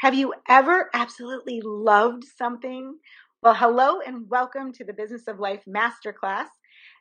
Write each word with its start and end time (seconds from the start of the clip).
Have 0.00 0.12
you 0.14 0.34
ever 0.46 0.90
absolutely 0.92 1.62
loved 1.64 2.24
something? 2.24 2.98
Well, 3.42 3.54
hello 3.54 4.00
and 4.00 4.28
welcome 4.28 4.70
to 4.72 4.84
the 4.84 4.92
Business 4.92 5.26
of 5.26 5.40
Life 5.40 5.62
Masterclass, 5.66 6.48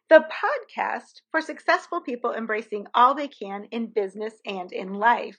the 0.08 0.26
podcast 0.32 1.20
for 1.30 1.42
successful 1.42 2.00
people 2.00 2.34
embracing 2.34 2.88
all 2.94 3.14
they 3.14 3.28
can 3.28 3.66
in 3.66 3.88
business 3.88 4.36
and 4.46 4.72
in 4.72 4.94
life. 4.94 5.38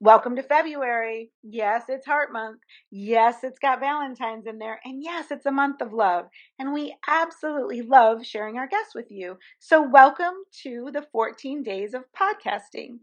Welcome 0.00 0.34
to 0.36 0.42
February. 0.42 1.30
Yes, 1.42 1.82
it's 1.90 2.06
Heart 2.06 2.32
Month. 2.32 2.60
Yes, 2.90 3.44
it's 3.44 3.58
got 3.58 3.80
Valentine's 3.80 4.46
in 4.46 4.56
there. 4.56 4.80
And 4.82 5.02
yes, 5.02 5.26
it's 5.30 5.44
a 5.44 5.52
month 5.52 5.82
of 5.82 5.92
love. 5.92 6.28
And 6.58 6.72
we 6.72 6.96
absolutely 7.06 7.82
love 7.82 8.24
sharing 8.24 8.56
our 8.56 8.66
guests 8.66 8.94
with 8.94 9.10
you. 9.10 9.36
So, 9.58 9.86
welcome 9.86 10.34
to 10.62 10.88
the 10.90 11.06
14 11.12 11.62
days 11.62 11.92
of 11.92 12.04
podcasting, 12.18 13.00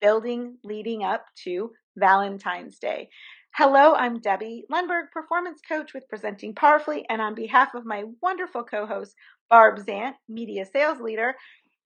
building 0.00 0.56
leading 0.64 1.04
up 1.04 1.26
to 1.44 1.70
Valentine's 1.96 2.78
Day. 2.78 3.08
Hello, 3.54 3.94
I'm 3.94 4.20
Debbie 4.20 4.64
Lundberg, 4.70 5.10
performance 5.12 5.60
coach 5.66 5.94
with 5.94 6.08
Presenting 6.08 6.54
Powerfully, 6.54 7.06
and 7.08 7.22
on 7.22 7.34
behalf 7.34 7.74
of 7.74 7.86
my 7.86 8.04
wonderful 8.22 8.64
co 8.64 8.86
host, 8.86 9.14
Barb 9.48 9.78
Zant, 9.78 10.14
media 10.28 10.66
sales 10.66 11.00
leader, 11.00 11.34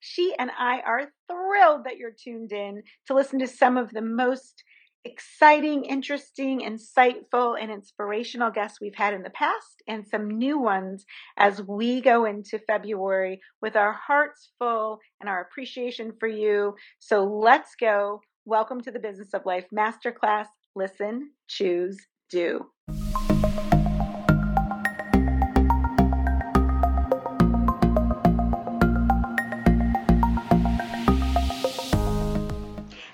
she 0.01 0.35
and 0.39 0.51
I 0.59 0.81
are 0.81 1.13
thrilled 1.29 1.85
that 1.85 1.97
you're 1.99 2.11
tuned 2.11 2.53
in 2.53 2.83
to 3.07 3.15
listen 3.15 3.39
to 3.39 3.47
some 3.47 3.77
of 3.77 3.91
the 3.91 4.03
most 4.03 4.65
exciting, 5.05 5.85
interesting, 5.85 6.61
insightful, 6.61 7.57
and 7.61 7.71
inspirational 7.71 8.51
guests 8.51 8.81
we've 8.81 8.95
had 8.95 9.15
in 9.15 9.23
the 9.23 9.31
past, 9.31 9.83
and 9.87 10.07
some 10.07 10.29
new 10.29 10.59
ones 10.59 11.05
as 11.39 11.63
we 11.63 12.01
go 12.01 12.25
into 12.25 12.59
February 12.59 13.41
with 13.63 13.77
our 13.77 13.93
hearts 13.93 14.51
full 14.59 14.99
and 15.21 15.29
our 15.29 15.41
appreciation 15.41 16.13
for 16.19 16.29
you. 16.29 16.75
So 16.99 17.25
let's 17.25 17.75
go. 17.81 18.21
Welcome 18.47 18.81
to 18.85 18.91
the 18.91 18.99
Business 18.99 19.35
of 19.35 19.45
Life 19.45 19.67
Masterclass 19.71 20.47
listen, 20.75 21.33
choose, 21.47 21.99
do. 22.31 22.71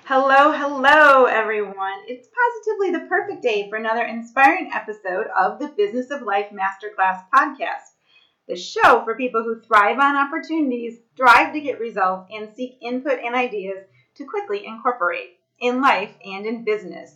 Hello, 0.05 0.53
hello, 0.53 1.25
everyone. 1.25 1.75
It's 2.07 2.29
positively 2.29 2.91
the 2.91 3.05
perfect 3.09 3.43
day 3.43 3.69
for 3.69 3.75
another 3.75 4.05
inspiring 4.05 4.71
episode 4.73 5.27
of 5.37 5.59
the 5.59 5.73
Business 5.75 6.09
of 6.09 6.21
Life 6.21 6.51
Masterclass 6.53 7.25
podcast, 7.35 7.97
the 8.47 8.55
show 8.55 9.03
for 9.03 9.17
people 9.17 9.43
who 9.43 9.59
thrive 9.59 9.99
on 9.99 10.15
opportunities, 10.15 10.99
drive 11.17 11.51
to 11.51 11.59
get 11.59 11.81
results, 11.81 12.31
and 12.33 12.47
seek 12.55 12.77
input 12.81 13.19
and 13.21 13.35
ideas 13.35 13.83
to 14.17 14.25
quickly 14.25 14.65
incorporate 14.65 15.37
in 15.59 15.79
life 15.79 16.11
and 16.25 16.45
in 16.47 16.63
business. 16.63 17.15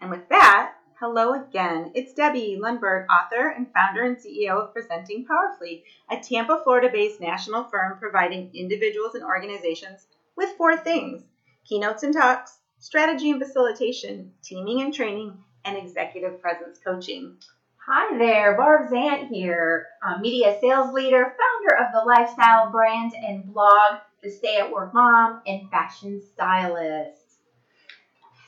And 0.00 0.10
with 0.10 0.26
that, 0.30 0.72
hello 0.98 1.34
again. 1.34 1.92
It's 1.94 2.14
Debbie 2.14 2.58
Lundberg, 2.58 3.06
author 3.08 3.48
and 3.48 3.66
founder 3.74 4.04
and 4.04 4.16
CEO 4.16 4.56
of 4.56 4.72
Presenting 4.72 5.26
Powerfully, 5.26 5.84
a 6.10 6.18
Tampa, 6.18 6.60
Florida 6.64 6.88
based 6.90 7.20
national 7.20 7.64
firm 7.64 7.98
providing 7.98 8.50
individuals 8.54 9.14
and 9.14 9.22
organizations 9.22 10.06
with 10.34 10.56
four 10.56 10.78
things 10.78 11.22
keynotes 11.66 12.02
and 12.02 12.14
talks, 12.14 12.58
strategy 12.78 13.30
and 13.30 13.40
facilitation, 13.40 14.32
teaming 14.42 14.80
and 14.80 14.94
training, 14.94 15.36
and 15.64 15.76
executive 15.76 16.40
presence 16.40 16.78
coaching. 16.84 17.36
Hi 17.86 18.16
there, 18.16 18.56
Barb 18.56 18.90
Zant 18.90 19.28
here, 19.28 19.88
media 20.20 20.56
sales 20.58 20.94
leader, 20.94 21.34
founder 21.36 21.84
of 21.84 21.92
the 21.92 22.04
lifestyle 22.06 22.70
brand 22.70 23.12
and 23.14 23.52
blog, 23.52 24.00
The 24.24 24.30
Stay 24.30 24.56
at 24.56 24.72
Work 24.72 24.94
Mom, 24.94 25.42
and 25.46 25.70
fashion 25.70 26.22
stylist. 26.32 27.20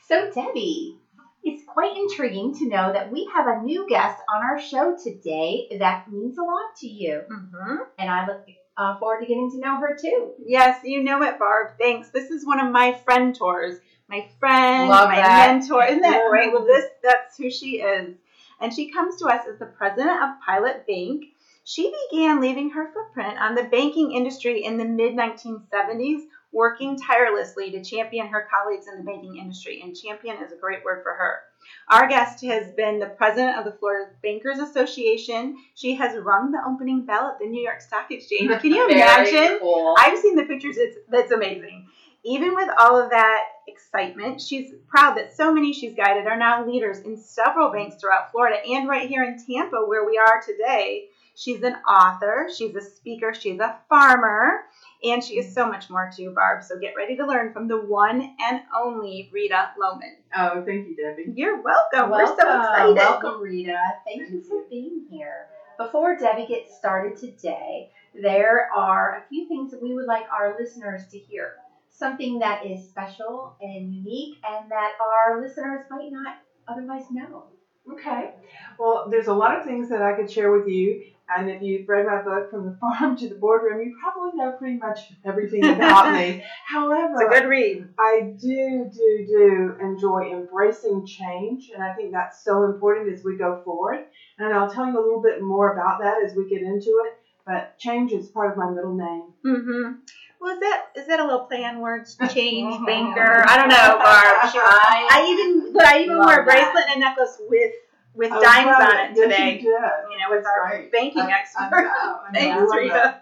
So, 0.07 0.31
Debbie, 0.31 0.97
it's 1.43 1.63
quite 1.65 1.95
intriguing 1.95 2.57
to 2.57 2.67
know 2.67 2.91
that 2.91 3.11
we 3.11 3.29
have 3.35 3.45
a 3.47 3.61
new 3.61 3.87
guest 3.87 4.19
on 4.33 4.43
our 4.43 4.59
show 4.59 4.97
today 5.01 5.67
that 5.79 6.11
means 6.11 6.37
a 6.39 6.41
lot 6.41 6.75
to 6.77 6.87
you. 6.87 7.21
Mm-hmm. 7.31 7.75
And 7.99 8.09
I 8.09 8.25
look 8.25 8.47
uh, 8.75 8.97
forward 8.97 9.21
to 9.21 9.27
getting 9.27 9.51
to 9.51 9.59
know 9.59 9.79
her 9.79 9.95
too. 9.95 10.31
Yes, 10.43 10.81
you 10.83 11.03
know 11.03 11.21
it, 11.21 11.37
Barb. 11.37 11.77
Thanks. 11.79 12.09
This 12.09 12.31
is 12.31 12.45
one 12.45 12.59
of 12.59 12.71
my 12.71 12.93
friend 13.05 13.35
tours. 13.35 13.79
My 14.09 14.27
friend, 14.39 14.89
Love 14.89 15.09
my 15.09 15.17
that. 15.17 15.57
mentor. 15.59 15.83
Isn't 15.85 16.01
that 16.01 16.27
great? 16.29 16.53
Well, 16.53 16.65
this 16.65 16.85
that's 17.03 17.37
who 17.37 17.51
she 17.51 17.81
is. 17.81 18.15
And 18.59 18.73
she 18.73 18.89
comes 18.89 19.17
to 19.17 19.27
us 19.27 19.45
as 19.51 19.59
the 19.59 19.67
president 19.67 20.23
of 20.23 20.41
Pilot 20.43 20.87
Bank. 20.87 21.25
She 21.69 21.93
began 22.09 22.39
leaving 22.39 22.69
her 22.69 22.93
footprint 22.93 23.37
on 23.39 23.53
the 23.53 23.65
banking 23.65 24.13
industry 24.13 24.63
in 24.63 24.77
the 24.77 24.85
mid 24.85 25.15
1970s 25.17 26.21
working 26.53 26.97
tirelessly 26.97 27.71
to 27.71 27.83
champion 27.83 28.27
her 28.27 28.47
colleagues 28.49 28.87
in 28.87 28.97
the 28.97 29.03
banking 29.03 29.35
industry, 29.35 29.81
and 29.83 29.93
champion 29.93 30.37
is 30.41 30.53
a 30.53 30.55
great 30.55 30.85
word 30.85 31.03
for 31.03 31.11
her. 31.11 31.41
Our 31.89 32.07
guest 32.07 32.41
has 32.45 32.71
been 32.71 32.99
the 32.99 33.07
president 33.07 33.57
of 33.57 33.65
the 33.65 33.73
Florida 33.73 34.11
Bankers 34.23 34.59
Association. 34.59 35.57
She 35.75 35.93
has 35.95 36.17
rung 36.17 36.53
the 36.53 36.61
opening 36.65 37.05
bell 37.05 37.27
at 37.27 37.39
the 37.39 37.47
New 37.47 37.61
York 37.61 37.81
Stock 37.81 38.11
Exchange. 38.11 38.49
Can 38.61 38.71
you 38.71 38.87
imagine? 38.89 39.59
Cool. 39.59 39.93
I've 39.97 40.19
seen 40.19 40.37
the 40.37 40.45
pictures. 40.45 40.77
It's 40.77 40.97
that's 41.09 41.33
amazing. 41.33 41.85
Even 42.23 42.55
with 42.55 42.69
all 42.79 42.97
of 42.97 43.09
that 43.09 43.43
excitement, 43.67 44.39
she's 44.39 44.71
proud 44.87 45.17
that 45.17 45.35
so 45.35 45.53
many 45.53 45.73
she's 45.73 45.95
guided 45.95 46.27
are 46.27 46.37
now 46.37 46.65
leaders 46.65 46.99
in 46.99 47.17
several 47.17 47.73
banks 47.73 47.97
throughout 47.97 48.31
Florida 48.31 48.57
and 48.65 48.87
right 48.87 49.09
here 49.09 49.25
in 49.25 49.37
Tampa, 49.45 49.85
where 49.85 50.05
we 50.05 50.17
are 50.17 50.41
today. 50.41 51.09
She's 51.39 51.61
an 51.61 51.75
author, 51.87 52.49
she's 52.51 52.75
a 52.75 52.81
speaker, 52.81 53.31
she's 53.31 53.59
a 53.59 53.77
farmer, 53.89 54.63
and 55.03 55.23
she 55.23 55.37
is 55.37 55.53
so 55.53 55.67
much 55.67 55.87
more 55.87 56.09
too, 56.11 56.31
Barb. 56.33 56.63
So 56.63 56.79
get 56.79 56.95
ready 56.97 57.15
to 57.15 57.27
learn 57.27 57.53
from 57.53 57.67
the 57.67 57.77
one 57.79 58.35
and 58.39 58.61
only 58.75 59.29
Rita 59.31 59.69
Lowman. 59.79 60.15
Oh, 60.35 60.63
thank 60.65 60.87
you, 60.87 60.95
Debbie. 60.95 61.31
You're 61.35 61.61
welcome. 61.61 62.09
Welcome. 62.09 62.27
We're 62.27 62.41
so 62.41 62.59
excited. 62.59 62.95
Welcome, 62.95 63.41
Rita. 63.43 63.79
Thank 64.03 64.31
you 64.31 64.41
for 64.41 64.63
being 64.67 65.05
here. 65.11 65.45
Before 65.77 66.17
Debbie 66.17 66.47
gets 66.47 66.75
started 66.75 67.15
today, 67.15 67.91
there 68.19 68.69
are 68.75 69.23
a 69.23 69.29
few 69.29 69.47
things 69.47 69.69
that 69.69 69.83
we 69.83 69.93
would 69.93 70.07
like 70.07 70.25
our 70.31 70.55
listeners 70.59 71.05
to 71.11 71.19
hear. 71.19 71.53
Something 71.91 72.39
that 72.39 72.65
is 72.65 72.89
special 72.89 73.55
and 73.61 73.93
unique 73.93 74.37
and 74.43 74.71
that 74.71 74.93
our 74.99 75.39
listeners 75.39 75.85
might 75.91 76.11
not 76.11 76.37
otherwise 76.67 77.03
know. 77.11 77.43
Okay. 77.91 78.31
Well, 78.79 79.07
there's 79.11 79.27
a 79.27 79.33
lot 79.33 79.55
of 79.55 79.65
things 79.65 79.87
that 79.89 80.01
I 80.01 80.13
could 80.13 80.31
share 80.31 80.51
with 80.51 80.67
you. 80.67 81.03
And 81.35 81.49
if 81.49 81.61
you've 81.61 81.87
read 81.89 82.05
my 82.05 82.21
book, 82.21 82.49
From 82.51 82.65
the 82.65 82.77
Farm 82.79 83.17
to 83.17 83.27
the 83.27 83.35
Boardroom, 83.35 83.81
you 83.81 83.95
probably 84.01 84.37
know 84.37 84.53
pretty 84.53 84.77
much 84.77 84.99
everything 85.25 85.65
about 85.65 86.13
me. 86.13 86.43
However, 86.65 87.13
It's 87.15 87.21
a 87.35 87.39
good 87.41 87.49
read. 87.49 87.87
I 87.99 88.33
do, 88.39 88.89
do, 88.93 89.25
do 89.27 89.75
enjoy 89.81 90.31
embracing 90.31 91.05
change. 91.05 91.71
And 91.73 91.83
I 91.83 91.93
think 91.93 92.11
that's 92.13 92.43
so 92.43 92.63
important 92.63 93.13
as 93.13 93.23
we 93.25 93.37
go 93.37 93.61
forward. 93.65 94.05
And 94.39 94.53
I'll 94.53 94.69
tell 94.69 94.85
you 94.85 94.97
a 94.97 95.03
little 95.03 95.21
bit 95.21 95.41
more 95.41 95.73
about 95.73 95.99
that 96.01 96.23
as 96.23 96.33
we 96.35 96.49
get 96.49 96.61
into 96.61 97.03
it. 97.05 97.13
But 97.45 97.77
change 97.77 98.11
is 98.11 98.27
part 98.27 98.51
of 98.51 98.57
my 98.57 98.69
middle 98.69 98.95
name. 98.95 99.23
Mm-hmm. 99.45 99.91
Well, 100.39 100.53
is 100.53 100.59
that 100.59 100.85
is 100.95 101.07
that 101.07 101.19
a 101.19 101.23
little 101.23 101.45
play 101.45 101.63
on 101.63 101.79
words? 101.79 102.15
Change 102.33 102.75
banker. 102.85 103.43
I 103.47 103.57
don't 103.57 103.69
know, 103.69 103.97
Barb. 103.97 104.51
Sure. 104.51 104.61
I 104.63 105.25
even 105.31 105.73
but 105.73 105.83
I 105.85 106.03
even 106.03 106.17
Love 106.17 106.25
wore 106.25 106.33
a 106.41 106.45
that. 106.45 106.45
bracelet 106.45 106.83
and 106.93 106.97
a 106.97 106.99
necklace 106.99 107.41
with 107.49 107.71
with 108.17 108.31
Oh, 108.31 108.41
dimes 108.41 108.67
right. 108.67 108.81
on 108.81 109.11
it 109.11 109.15
Yes, 109.15 109.29
today. 109.29 109.51
you 109.53 109.57
did. 109.59 109.63
You 109.63 110.17
know, 110.17 110.29
with 110.31 110.43
That's 110.43 110.73
our 110.73 110.83
banking 110.91 111.21
I- 111.21 111.31
expert. 111.31 111.87
I 111.87 112.19
I. 112.27 112.31
Thanks, 112.33 112.75
Rita. 112.75 113.21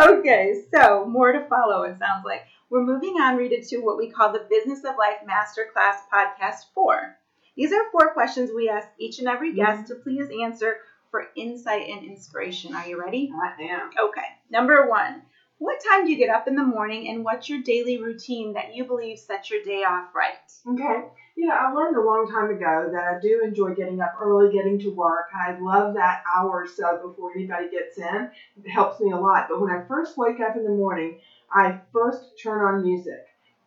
Okay, 0.00 0.62
so 0.72 1.04
more 1.06 1.32
to 1.32 1.44
follow, 1.48 1.82
it 1.82 1.98
sounds 1.98 2.24
like. 2.24 2.42
We're 2.70 2.84
moving 2.84 3.16
on, 3.20 3.36
Rita, 3.36 3.62
to 3.70 3.78
what 3.78 3.98
we 3.98 4.10
call 4.10 4.32
the 4.32 4.46
Business 4.48 4.84
of 4.84 4.94
Life 4.96 5.18
Masterclass 5.28 5.96
Podcast 6.12 6.66
4. 6.74 7.16
These 7.56 7.72
are 7.72 7.90
four 7.90 8.12
questions 8.12 8.50
we 8.54 8.68
ask 8.68 8.88
each 8.98 9.18
and 9.18 9.26
every 9.26 9.52
guest 9.54 9.84
mm-hmm. 9.84 9.94
to 9.94 9.94
please 9.96 10.28
answer 10.42 10.76
for 11.10 11.26
insight 11.34 11.88
and 11.88 12.04
inspiration. 12.06 12.74
Are 12.74 12.86
you 12.86 13.00
ready? 13.00 13.32
I 13.34 13.60
am. 13.64 13.90
Okay, 14.00 14.22
number 14.50 14.88
one. 14.88 15.22
What 15.60 15.78
time 15.78 16.04
do 16.04 16.10
you 16.10 16.16
get 16.16 16.28
up 16.30 16.48
in 16.48 16.56
the 16.56 16.64
morning 16.64 17.06
and 17.06 17.22
what's 17.22 17.48
your 17.48 17.60
daily 17.60 17.96
routine 17.96 18.54
that 18.54 18.72
you 18.72 18.82
believe 18.84 19.18
sets 19.20 19.48
your 19.50 19.60
day 19.60 19.84
off 19.84 20.12
right? 20.12 20.38
Okay. 20.66 21.04
Yeah, 21.36 21.52
I 21.54 21.70
learned 21.70 21.96
a 21.96 22.00
long 22.02 22.26
time 22.26 22.50
ago 22.50 22.88
that 22.90 23.04
I 23.04 23.20
do 23.20 23.42
enjoy 23.44 23.74
getting 23.74 24.00
up 24.00 24.12
early, 24.20 24.50
getting 24.50 24.78
to 24.80 24.90
work. 24.90 25.26
I 25.32 25.52
love 25.52 25.94
that 25.94 26.18
hour 26.34 26.62
or 26.62 26.66
so 26.66 26.98
before 26.98 27.30
anybody 27.32 27.68
gets 27.68 27.98
in. 27.98 28.28
It 28.64 28.70
helps 28.70 28.98
me 29.00 29.12
a 29.12 29.18
lot. 29.18 29.46
But 29.48 29.60
when 29.60 29.70
I 29.70 29.82
first 29.86 30.16
wake 30.16 30.40
up 30.40 30.56
in 30.56 30.64
the 30.64 30.70
morning, 30.70 31.14
I 31.52 31.78
first 31.92 32.40
turn 32.42 32.60
on 32.60 32.82
music. 32.82 33.22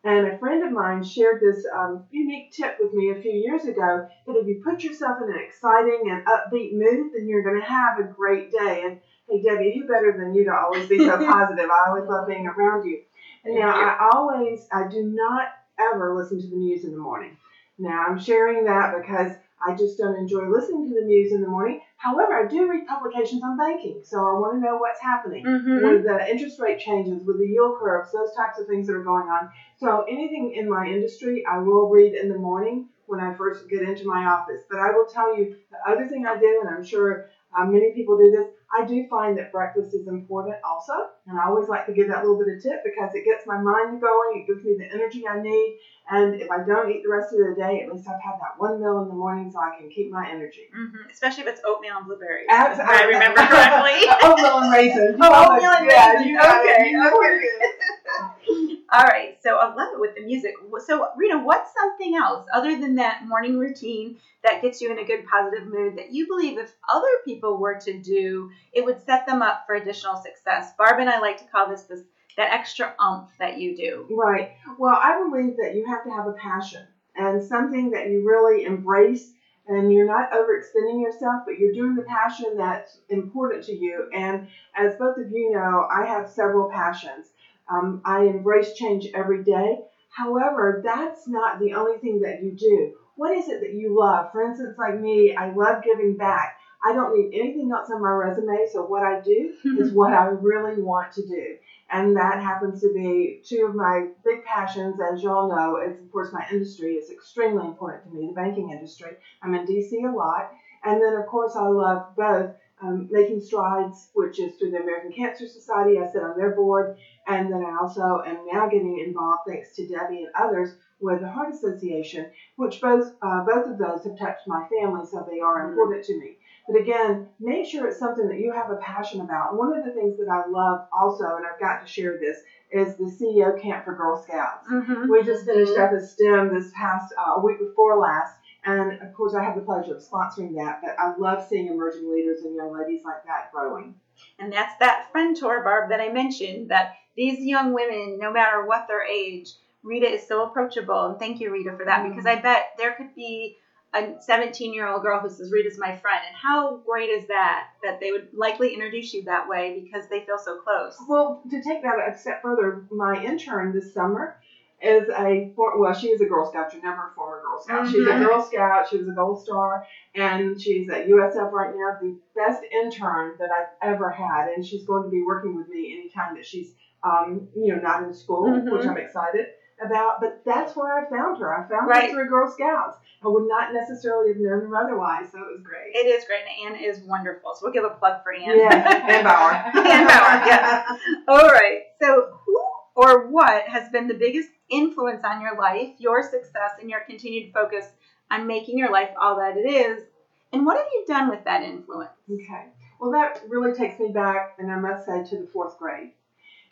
And 0.05 0.25
a 0.27 0.37
friend 0.37 0.63
of 0.63 0.71
mine 0.71 1.01
shared 1.03 1.39
this 1.39 1.65
um, 1.73 2.03
unique 2.09 2.51
tip 2.51 2.75
with 2.79 2.91
me 2.93 3.09
a 3.09 3.15
few 3.15 3.31
years 3.31 3.65
ago 3.65 4.03
that 4.27 4.35
if 4.35 4.45
you 4.47 4.59
put 4.61 4.83
yourself 4.83 5.19
in 5.21 5.29
an 5.29 5.39
exciting 5.39 6.09
and 6.09 6.25
upbeat 6.25 6.73
mood, 6.73 7.11
then 7.13 7.27
you're 7.27 7.41
going 7.43 7.55
to 7.55 7.61
have 7.65 7.97
a 7.97 8.03
great 8.03 8.51
day. 8.51 8.81
And 8.83 8.97
hey, 9.33 9.41
Debbie, 9.41 9.73
who 9.77 9.87
better 9.87 10.15
than 10.17 10.33
you 10.33 10.45
to 10.45 10.53
always 10.53 10.87
be 10.87 10.99
so 10.99 11.17
positive? 11.25 11.69
I 11.69 11.89
always 11.89 12.07
love 12.07 12.27
being 12.27 12.47
around 12.47 12.85
you. 12.85 13.01
And 13.43 13.55
now 13.55 13.75
you. 13.75 13.85
I 13.85 14.09
always, 14.13 14.67
I 14.71 14.87
do 14.87 15.03
not 15.03 15.47
ever 15.79 16.15
listen 16.15 16.41
to 16.41 16.47
the 16.47 16.55
news 16.55 16.85
in 16.85 16.91
the 16.91 16.97
morning. 16.97 17.37
Now 17.77 18.05
I'm 18.07 18.19
sharing 18.19 18.65
that 18.65 18.93
because 18.95 19.31
I 19.65 19.75
just 19.75 19.97
don't 19.97 20.15
enjoy 20.17 20.47
listening 20.49 20.89
to 20.89 20.99
the 20.99 21.05
news 21.05 21.31
in 21.31 21.41
the 21.41 21.47
morning. 21.47 21.81
However, 21.97 22.33
I 22.33 22.47
do 22.47 22.69
read 22.69 22.85
publications 22.85 23.41
on 23.43 23.57
banking, 23.57 24.01
so 24.03 24.17
I 24.17 24.33
want 24.33 24.55
to 24.55 24.59
know 24.59 24.77
what's 24.77 25.01
happening 25.01 25.45
Mm-hmm. 25.45 25.83
with 25.83 26.03
the 26.03 26.29
interest 26.29 26.59
rate 26.59 26.79
changes, 26.79 27.25
with 27.25 27.39
the 27.39 27.47
yield 27.47 27.79
curves, 27.79 28.11
those 28.11 28.35
types 28.35 28.59
of 28.59 28.67
things 28.67 28.87
that 28.87 28.93
are 28.93 29.03
going 29.03 29.27
on. 29.29 29.49
So 29.77 30.03
anything 30.09 30.53
in 30.55 30.69
my 30.69 30.85
industry, 30.85 31.43
I 31.49 31.59
will 31.59 31.89
read 31.89 32.13
in 32.13 32.29
the 32.29 32.37
morning 32.37 32.89
when 33.07 33.19
I 33.19 33.33
first 33.33 33.69
get 33.69 33.81
into 33.81 34.05
my 34.05 34.25
office. 34.25 34.61
But 34.69 34.79
I 34.79 34.91
will 34.91 35.05
tell 35.05 35.35
you 35.37 35.55
the 35.71 35.91
other 35.91 36.07
thing 36.07 36.25
I 36.25 36.37
do, 36.37 36.61
and 36.63 36.75
I'm 36.75 36.83
sure 36.83 37.29
uh, 37.57 37.65
many 37.65 37.91
people 37.93 38.17
do 38.17 38.31
this. 38.31 38.47
I 38.75 38.85
do 38.85 39.05
find 39.09 39.37
that 39.37 39.51
breakfast 39.51 39.93
is 39.93 40.07
important 40.07 40.55
also, 40.63 40.93
and 41.27 41.39
I 41.39 41.45
always 41.45 41.69
like 41.69 41.85
to 41.85 41.93
give 41.93 42.07
that 42.07 42.25
little 42.25 42.37
bit 42.43 42.57
of 42.57 42.63
tip 42.63 42.83
because 42.83 43.11
it 43.13 43.23
gets 43.23 43.45
my 43.45 43.57
mind 43.61 44.01
going, 44.01 44.41
it 44.41 44.47
gives 44.47 44.65
me 44.65 44.75
the 44.77 44.91
energy 44.91 45.27
I 45.27 45.41
need, 45.41 45.77
and 46.09 46.35
if 46.41 46.49
I 46.49 46.63
don't 46.63 46.89
eat 46.91 47.03
the 47.03 47.09
rest 47.09 47.31
of 47.33 47.39
the 47.39 47.53
day, 47.55 47.81
at 47.85 47.93
least 47.93 48.07
I've 48.07 48.21
had 48.21 48.35
that 48.41 48.57
one 48.57 48.79
meal 48.81 49.01
in 49.03 49.07
the 49.09 49.13
morning 49.13 49.51
so 49.51 49.59
I 49.59 49.77
can 49.79 49.89
keep 49.89 50.11
my 50.11 50.27
energy. 50.29 50.67
Mm-hmm. 50.75 51.09
Especially 51.11 51.43
if 51.43 51.49
it's 51.49 51.61
oatmeal 51.65 51.97
and 51.97 52.05
blueberries. 52.05 52.47
Abs- 52.49 52.79
if 52.79 52.85
I 52.87 53.03
remember 53.03 53.41
correctly. 53.45 54.09
oatmeal 54.23 54.59
and 54.59 54.71
raisins. 54.73 55.17
Oh, 55.21 55.53
oatmeal 55.53 55.71
and 55.71 55.85
Yeah, 55.89 56.11
raisins. 56.11 56.27
you 56.27 56.37
it. 56.39 56.75
Okay, 56.75 56.89
You 56.89 56.97
know 56.97 57.09
okay. 57.13 58.79
All 58.93 59.03
right, 59.05 59.37
so 59.41 59.55
I 59.55 59.73
love 59.73 59.93
it 59.93 59.99
with 59.99 60.13
the 60.15 60.21
music. 60.21 60.53
So, 60.85 61.07
Rita, 61.17 61.39
what's 61.39 61.73
something 61.73 62.15
else 62.15 62.47
other 62.53 62.79
than 62.79 62.95
that 62.95 63.25
morning 63.25 63.57
routine 63.57 64.17
that 64.43 64.61
gets 64.61 64.81
you 64.81 64.91
in 64.91 64.99
a 64.99 65.03
good 65.05 65.25
positive 65.25 65.67
mood 65.67 65.97
that 65.97 66.11
you 66.11 66.27
believe 66.27 66.59
if 66.59 66.71
other 66.93 67.07
people 67.25 67.57
were 67.57 67.79
to 67.79 67.99
do, 67.99 68.51
it 68.71 68.85
would 68.85 69.03
set 69.05 69.25
them 69.25 69.41
up 69.41 69.63
for 69.65 69.75
additional 69.75 70.15
success? 70.15 70.73
Barb 70.77 70.99
and 70.99 71.09
I 71.09 71.19
like 71.19 71.37
to 71.39 71.45
call 71.45 71.69
this, 71.69 71.83
this 71.83 72.01
that 72.37 72.51
extra 72.51 72.95
umph 72.99 73.29
that 73.39 73.59
you 73.59 73.75
do. 73.75 74.07
Right. 74.09 74.53
Well, 74.77 74.95
I 74.95 75.23
believe 75.23 75.55
that 75.57 75.75
you 75.75 75.85
have 75.85 76.03
to 76.03 76.09
have 76.09 76.27
a 76.27 76.33
passion 76.33 76.87
and 77.15 77.43
something 77.43 77.91
that 77.91 78.09
you 78.09 78.27
really 78.27 78.65
embrace 78.65 79.33
and 79.67 79.93
you're 79.93 80.07
not 80.07 80.31
overextending 80.31 81.01
yourself, 81.01 81.43
but 81.45 81.57
you're 81.57 81.73
doing 81.73 81.95
the 81.95 82.01
passion 82.03 82.57
that's 82.57 82.99
important 83.09 83.63
to 83.65 83.73
you. 83.73 84.09
And 84.13 84.47
as 84.75 84.95
both 84.95 85.17
of 85.17 85.31
you 85.31 85.51
know, 85.51 85.87
I 85.89 86.05
have 86.05 86.29
several 86.29 86.69
passions. 86.69 87.27
Um, 87.69 88.01
I 88.03 88.23
embrace 88.23 88.73
change 88.73 89.07
every 89.13 89.43
day. 89.43 89.79
However, 90.09 90.81
that's 90.83 91.27
not 91.27 91.59
the 91.59 91.73
only 91.73 91.97
thing 91.99 92.19
that 92.21 92.43
you 92.43 92.51
do. 92.51 92.93
What 93.15 93.35
is 93.37 93.47
it 93.47 93.61
that 93.61 93.73
you 93.73 93.97
love? 93.97 94.31
For 94.31 94.43
instance, 94.43 94.77
like 94.77 94.99
me, 94.99 95.35
I 95.35 95.53
love 95.53 95.83
giving 95.83 96.17
back. 96.17 96.57
I 96.83 96.91
don't 96.93 97.13
need 97.13 97.29
anything 97.31 97.71
else 97.71 97.89
on 97.89 98.01
my 98.01 98.09
resume, 98.11 98.65
so 98.65 98.83
what 98.83 99.03
I 99.03 99.15
do 99.15 99.51
is 99.63 99.91
what 99.93 100.13
I 100.13 100.25
really 100.25 100.81
want 100.81 101.11
to 101.13 101.23
do. 101.23 101.55
And 101.89 102.15
that 102.17 102.39
happens 102.39 102.81
to 102.81 102.91
be 102.91 103.39
two 103.43 103.65
of 103.65 103.75
my 103.75 104.07
big 104.23 104.43
passions, 104.43 104.99
as 104.99 105.21
y'all 105.23 105.47
know, 105.47 105.77
is 105.77 105.99
of 105.99 106.11
course 106.11 106.31
my 106.31 106.45
industry 106.51 106.95
is 106.95 107.09
extremely 107.09 107.65
important 107.65 108.03
to 108.03 108.09
me, 108.09 108.25
the 108.25 108.33
banking 108.33 108.69
industry. 108.69 109.15
I'm 109.41 109.53
in 109.53 109.63
DC 109.65 110.03
a 110.03 110.09
lot. 110.09 110.49
And 110.83 111.01
then 111.01 111.15
of 111.15 111.25
course 111.25 111.55
I 111.55 111.67
love 111.67 112.03
both 112.15 112.51
um, 112.81 113.05
Making 113.09 113.39
Strides, 113.39 114.09
which 114.13 114.39
is 114.39 114.55
through 114.55 114.69
the 114.71 114.79
American 114.81 115.11
Cancer 115.11 115.45
Society. 115.45 115.97
I 115.99 116.03
sit 116.03 116.23
on 116.23 116.35
their 116.35 116.49
board. 116.49 116.93
And 117.27 117.49
then 117.49 117.61
I 117.61 117.73
also 117.75 118.19
am 118.25 118.43
now 118.45 118.67
getting 118.67 118.97
involved, 118.97 119.41
thanks 119.45 119.73
to 119.75 119.85
Debbie 119.85 120.21
and 120.21 120.29
others, 120.35 120.75
with 120.99 121.19
the 121.21 121.27
Heart 121.27 121.49
Association, 121.49 122.27
which 122.55 122.81
both 122.81 123.11
uh, 123.21 123.41
both 123.41 123.67
of 123.67 123.77
those 123.77 124.03
have 124.03 124.15
touched 124.15 124.47
my 124.47 124.63
family, 124.63 125.03
so 125.03 125.21
they 125.21 125.39
are 125.39 125.61
Mhm. 125.61 125.69
important 125.69 126.03
to 126.05 126.17
me. 126.17 126.35
But 126.67 126.79
again, 126.79 127.27
make 127.39 127.65
sure 127.67 127.87
it's 127.87 127.99
something 127.99 128.27
that 128.29 128.39
you 128.39 128.51
have 128.53 128.71
a 128.71 128.77
passion 128.77 129.21
about. 129.21 129.57
One 129.57 129.77
of 129.77 129.83
the 129.85 129.91
things 129.91 130.17
that 130.17 130.29
I 130.31 130.49
love 130.49 130.87
also, 130.97 131.35
and 131.35 131.45
I've 131.45 131.59
got 131.59 131.81
to 131.81 131.87
share 131.87 132.17
this, 132.17 132.37
is 132.71 132.95
the 132.95 133.03
CEO 133.05 133.61
Camp 133.61 133.85
for 133.85 133.95
Girl 133.95 134.21
Scouts. 134.23 134.67
Mm-hmm. 134.71 135.11
We 135.11 135.23
just 135.23 135.45
finished 135.45 135.77
up 135.77 135.91
a 135.91 136.01
STEM 136.01 136.53
this 136.53 136.71
past 136.75 137.13
uh, 137.17 137.39
week 137.41 137.59
before 137.59 137.99
last, 137.99 138.35
and 138.65 139.01
of 139.01 139.13
course 139.13 139.35
I 139.35 139.43
have 139.43 139.55
the 139.55 139.61
pleasure 139.61 139.95
of 139.95 140.01
sponsoring 140.01 140.55
that. 140.55 140.79
But 140.81 140.95
I 140.97 141.13
love 141.17 141.45
seeing 141.47 141.67
emerging 141.67 142.09
leaders 142.11 142.43
and 142.43 142.55
young 142.55 142.73
ladies 142.73 143.01
like 143.03 143.25
that 143.25 143.51
growing. 143.51 143.95
And 144.39 144.51
that's 144.51 144.73
that 144.79 145.11
friend 145.11 145.35
tour, 145.35 145.63
Barb, 145.63 145.89
that 145.89 145.99
I 145.99 146.11
mentioned, 146.13 146.69
that 146.71 146.93
these 147.15 147.39
young 147.39 147.73
women, 147.73 148.17
no 148.19 148.31
matter 148.31 148.65
what 148.65 148.87
their 148.87 149.05
age, 149.05 149.49
Rita 149.83 150.07
is 150.07 150.25
so 150.27 150.45
approachable. 150.45 151.07
And 151.07 151.19
thank 151.19 151.41
you, 151.41 151.51
Rita, 151.51 151.75
for 151.77 151.85
that, 151.85 152.05
Mm. 152.05 152.09
because 152.09 152.25
I 152.25 152.37
bet 152.39 152.73
there 152.77 152.93
could 152.93 153.13
be 153.15 153.57
a 153.93 154.13
17 154.19 154.73
year 154.73 154.87
old 154.87 155.01
girl 155.01 155.19
who 155.19 155.29
says, 155.29 155.51
Rita's 155.51 155.77
my 155.77 155.93
friend. 155.93 156.23
And 156.25 156.35
how 156.35 156.79
great 156.85 157.09
is 157.09 157.25
that, 157.27 157.65
that 157.83 157.99
they 157.99 158.11
would 158.11 158.27
likely 158.33 158.73
introduce 158.73 159.13
you 159.13 159.23
that 159.23 159.47
way 159.47 159.71
because 159.73 160.07
they 160.07 160.21
feel 160.21 160.37
so 160.37 160.55
close? 160.55 160.95
Well, 161.07 161.39
to 161.49 161.61
take 161.61 161.81
that 161.81 161.97
a 161.97 162.15
step 162.17 162.41
further, 162.41 162.81
my 162.89 163.15
intern 163.15 163.71
this 163.71 163.91
summer 163.91 164.35
is 164.81 165.07
a 165.09 165.47
for, 165.55 165.77
well, 165.79 165.93
she 165.93 166.07
is 166.09 166.19
a 166.21 166.25
Girl 166.25 166.45
Scout. 166.45 166.73
You're 166.73 166.81
never 166.81 167.05
a 167.05 167.11
former 167.15 167.39
Girl 167.41 167.57
Scout. 167.59 167.87
She's 167.87 168.05
a 168.05 168.11
Mhm. 168.11 168.19
Girl 168.19 168.39
Scout. 168.41 168.87
She 168.87 168.97
was 168.97 169.07
a 169.07 169.13
Gold 169.13 169.39
Star, 169.39 169.81
and 170.13 170.59
she's 170.59 170.89
at 170.89 171.05
USF 171.05 171.51
right 171.51 171.69
now. 171.71 171.95
The 171.99 172.15
best 172.35 172.63
intern 172.71 173.35
that 173.39 173.49
I've 173.51 173.69
ever 173.81 174.09
had, 174.09 174.47
and 174.47 174.65
she's 174.65 174.83
going 174.83 175.03
to 175.03 175.09
be 175.09 175.21
working 175.21 175.55
with 175.55 175.69
me 175.69 175.93
anytime 175.93 176.33
that 176.33 176.45
she's, 176.45 176.73
um, 177.03 177.45
you 177.55 177.73
know, 177.73 177.79
not 177.79 178.01
in 178.01 178.11
school, 178.11 178.45
Mhm. 178.51 178.71
which 178.71 178.85
I'm 178.85 178.97
excited 178.97 179.45
about. 179.85 180.19
But 180.21 180.41
that's 180.45 180.75
where 180.75 180.93
I 180.93 181.09
found 181.09 181.39
her. 181.39 181.53
I 181.53 181.67
found 181.67 181.87
Right. 181.87 182.09
her 182.09 182.15
through 182.15 182.29
Girl 182.29 182.51
Scouts. 182.51 182.97
I 183.23 183.27
would 183.27 183.47
not 183.47 183.73
necessarily 183.73 184.29
have 184.33 184.37
known 184.41 184.67
her 184.69 184.75
otherwise, 184.75 185.31
so 185.31 185.39
it 185.39 185.47
was 185.51 185.61
great. 185.63 185.95
It 185.95 186.07
is 186.07 186.25
great. 186.25 186.41
And 186.59 186.75
Anne 186.75 186.83
is 186.83 186.99
wonderful. 187.01 187.53
So 187.55 187.61
we'll 187.63 187.73
give 187.73 187.85
a 187.85 187.89
plug 187.91 188.21
for 188.23 188.33
Anne. 188.33 188.57
Yes, 188.57 189.03
and 189.07 189.23
Bauer. 189.23 189.51
Anne 189.87 190.07
Bauer, 190.07 190.45
yeah. 190.47 190.85
All 191.27 191.49
right. 191.49 191.81
So, 192.01 192.37
who 192.45 192.61
or 192.95 193.27
what 193.27 193.63
has 193.67 193.89
been 193.89 194.07
the 194.07 194.13
biggest 194.13 194.49
influence 194.69 195.23
on 195.23 195.41
your 195.41 195.57
life, 195.57 195.89
your 195.97 196.21
success, 196.21 196.71
and 196.79 196.89
your 196.89 196.99
continued 197.01 197.51
focus 197.53 197.85
on 198.29 198.45
making 198.45 198.77
your 198.77 198.91
life 198.91 199.09
all 199.19 199.37
that 199.37 199.57
it 199.57 199.67
is? 199.67 200.03
And 200.51 200.65
what 200.65 200.77
have 200.77 200.85
you 200.93 201.03
done 201.07 201.29
with 201.29 201.43
that 201.45 201.63
influence? 201.63 202.11
Okay. 202.31 202.65
Well, 202.99 203.11
that 203.11 203.41
really 203.49 203.73
takes 203.73 203.99
me 203.99 204.09
back, 204.13 204.55
and 204.59 204.71
I 204.71 204.79
must 204.79 205.05
say, 205.05 205.23
to 205.23 205.37
the 205.41 205.47
fourth 205.51 205.77
grade. 205.79 206.11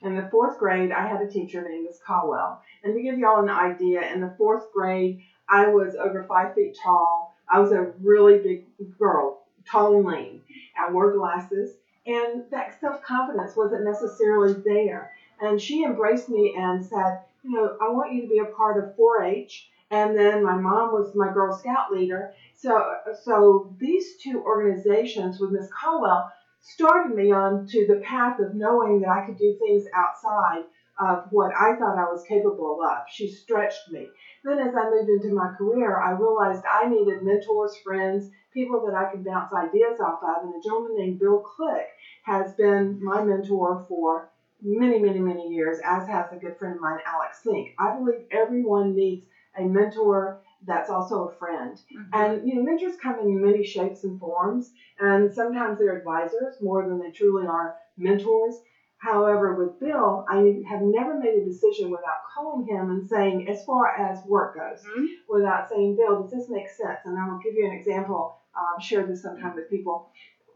In 0.01 0.15
the 0.15 0.27
fourth 0.31 0.57
grade, 0.57 0.91
I 0.91 1.05
had 1.05 1.21
a 1.21 1.27
teacher 1.27 1.61
named 1.61 1.85
Miss 1.85 1.99
Caldwell. 1.99 2.59
And 2.83 2.95
to 2.95 3.01
give 3.01 3.19
y'all 3.19 3.41
an 3.41 3.49
idea, 3.49 4.11
in 4.11 4.19
the 4.19 4.33
fourth 4.35 4.71
grade, 4.71 5.19
I 5.47 5.67
was 5.67 5.95
over 5.95 6.23
five 6.23 6.53
feet 6.55 6.75
tall. 6.81 7.31
I 7.47 7.59
was 7.59 7.71
a 7.71 7.93
really 8.01 8.39
big 8.39 8.63
girl, 8.97 9.37
tall 9.63 9.95
and 9.97 10.05
lean. 10.05 10.41
I 10.75 10.91
wore 10.91 11.11
glasses, 11.11 11.77
and 12.07 12.41
that 12.49 12.79
self 12.79 13.03
confidence 13.03 13.55
wasn't 13.55 13.83
necessarily 13.83 14.53
there. 14.65 15.11
And 15.39 15.61
she 15.61 15.83
embraced 15.83 16.29
me 16.29 16.55
and 16.55 16.83
said, 16.83 17.19
You 17.43 17.51
know, 17.51 17.75
I 17.79 17.89
want 17.89 18.11
you 18.11 18.21
to 18.21 18.27
be 18.27 18.39
a 18.39 18.45
part 18.45 18.77
of 18.77 18.95
4 18.95 19.21
H. 19.21 19.67
And 19.91 20.17
then 20.17 20.41
my 20.41 20.55
mom 20.55 20.93
was 20.93 21.13
my 21.13 21.29
Girl 21.29 21.51
Scout 21.51 21.91
leader. 21.91 22.31
So, 22.53 22.95
so 23.13 23.67
these 23.77 24.15
two 24.15 24.41
organizations 24.41 25.39
with 25.39 25.51
Miss 25.51 25.67
Caldwell 25.69 26.25
started 26.61 27.15
me 27.15 27.31
on 27.31 27.67
to 27.67 27.87
the 27.87 28.01
path 28.05 28.39
of 28.39 28.55
knowing 28.55 29.01
that 29.01 29.09
I 29.09 29.25
could 29.25 29.37
do 29.37 29.55
things 29.59 29.85
outside 29.95 30.63
of 30.99 31.25
what 31.31 31.51
I 31.55 31.75
thought 31.75 31.97
I 31.97 32.11
was 32.11 32.23
capable 32.27 32.79
of. 32.83 32.99
She 33.09 33.27
stretched 33.27 33.89
me. 33.91 34.07
Then, 34.43 34.59
as 34.59 34.75
I 34.75 34.89
moved 34.89 35.09
into 35.09 35.33
my 35.33 35.53
career, 35.57 35.99
I 35.99 36.11
realized 36.11 36.63
I 36.69 36.87
needed 36.87 37.23
mentors, 37.23 37.75
friends, 37.83 38.29
people 38.53 38.85
that 38.85 38.95
I 38.95 39.09
could 39.09 39.23
bounce 39.25 39.51
ideas 39.53 39.99
off 39.99 40.21
of. 40.21 40.43
And 40.43 40.55
a 40.55 40.61
gentleman 40.61 40.97
named 40.97 41.19
Bill 41.19 41.39
Click 41.39 41.87
has 42.23 42.53
been 42.53 42.99
my 43.01 43.23
mentor 43.23 43.85
for 43.87 44.29
many, 44.61 44.99
many, 44.99 45.19
many 45.19 45.47
years, 45.47 45.79
as 45.83 46.07
has 46.07 46.31
a 46.31 46.35
good 46.35 46.57
friend 46.59 46.75
of 46.75 46.81
mine, 46.81 46.99
Alex 47.05 47.41
Sink. 47.43 47.69
I 47.79 47.95
believe 47.95 48.25
everyone 48.29 48.95
needs 48.95 49.25
a 49.57 49.63
mentor 49.63 50.41
that's 50.65 50.89
also 50.89 51.23
a 51.23 51.31
friend. 51.31 51.81
And 52.13 52.47
you 52.47 52.55
know, 52.55 52.61
mentors 52.63 52.95
come 52.95 53.17
in 53.19 53.41
many 53.41 53.63
shapes 53.63 54.03
and 54.03 54.17
forms, 54.17 54.71
and 54.99 55.31
sometimes 55.31 55.77
they're 55.77 55.95
advisors 55.95 56.57
more 56.59 56.85
than 56.85 56.99
they 56.99 57.09
truly 57.09 57.45
are 57.45 57.73
mentors. 57.97 58.61
However, 58.97 59.51
with 59.51 59.79
Bill, 59.79 60.23
I 60.27 60.61
have 60.67 60.81
never 60.81 61.15
made 61.17 61.33
a 61.33 61.43
decision 61.43 61.89
without 61.89 62.21
calling 62.35 62.63
him 62.65 62.89
and 62.89 63.03
saying, 63.03 63.47
as 63.47 63.63
far 63.63 63.87
as 63.97 64.23
work 64.25 64.53
goes, 64.53 64.83
Mhm. 64.85 65.05
without 65.27 65.67
saying, 65.67 65.95
Bill, 65.95 66.17
does 66.19 66.29
this 66.29 66.47
make 66.49 66.67
sense? 66.69 66.99
And 67.05 67.17
I 67.17 67.25
will 67.27 67.39
give 67.39 67.55
you 67.55 67.65
an 67.65 67.71
example. 67.71 68.35
Um, 68.53 68.79
shared 68.79 69.07
this 69.07 69.21
sometime 69.21 69.55
with 69.55 69.67
people. 69.69 70.03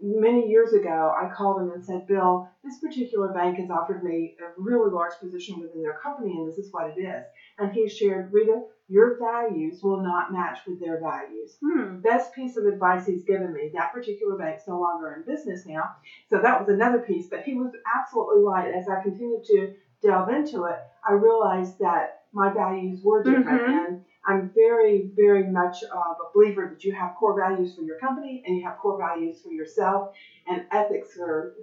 Many 0.07 0.47
years 0.47 0.73
ago, 0.73 1.11
I 1.19 1.33
called 1.35 1.59
him 1.59 1.71
and 1.71 1.83
said, 1.83 2.05
Bill, 2.05 2.47
this 2.63 2.77
particular 2.77 3.33
bank 3.33 3.57
has 3.57 3.71
offered 3.71 4.03
me 4.03 4.35
a 4.39 4.61
really 4.61 4.91
large 4.91 5.13
position 5.19 5.59
within 5.59 5.81
their 5.81 5.97
company, 5.97 6.37
and 6.37 6.47
this 6.47 6.59
is 6.59 6.71
what 6.71 6.91
it 6.95 7.01
is. 7.01 7.25
And 7.57 7.71
he 7.71 7.89
shared, 7.89 8.31
Rita, 8.31 8.61
your 8.87 9.17
values 9.17 9.81
will 9.81 10.03
not 10.03 10.31
match 10.31 10.59
with 10.67 10.79
their 10.79 10.99
values. 10.99 11.57
Hmm. 11.59 12.01
Best 12.01 12.35
piece 12.35 12.55
of 12.55 12.65
advice 12.65 13.07
he's 13.07 13.23
given 13.23 13.51
me. 13.51 13.71
That 13.73 13.93
particular 13.93 14.37
bank's 14.37 14.67
no 14.67 14.79
longer 14.79 15.15
in 15.15 15.25
business 15.25 15.65
now. 15.65 15.95
So 16.29 16.39
that 16.39 16.59
was 16.59 16.69
another 16.69 16.99
piece, 16.99 17.25
but 17.27 17.41
he 17.41 17.55
was 17.55 17.71
absolutely 17.97 18.43
right. 18.43 18.75
As 18.75 18.87
I 18.87 19.01
continued 19.01 19.43
to 19.45 19.73
delve 20.05 20.29
into 20.29 20.65
it, 20.65 20.77
I 21.07 21.13
realized 21.13 21.79
that 21.79 22.23
my 22.33 22.49
values 22.53 23.01
were 23.03 23.23
different. 23.23 23.47
Mhm. 23.63 23.85
And 23.87 24.05
I'm 24.27 24.49
very, 24.49 25.11
very 25.15 25.43
much 25.43 25.83
of 25.83 26.17
a 26.19 26.33
believer 26.33 26.67
that 26.67 26.83
you 26.83 26.91
have 26.93 27.15
core 27.15 27.35
values 27.39 27.75
for 27.75 27.81
your 27.83 27.97
company 27.99 28.43
and 28.45 28.57
you 28.57 28.63
have 28.65 28.77
core 28.79 28.97
values 28.97 29.41
for 29.41 29.49
yourself. 29.49 30.15
And 30.47 30.65
ethics 30.71 31.17
are 31.19 31.53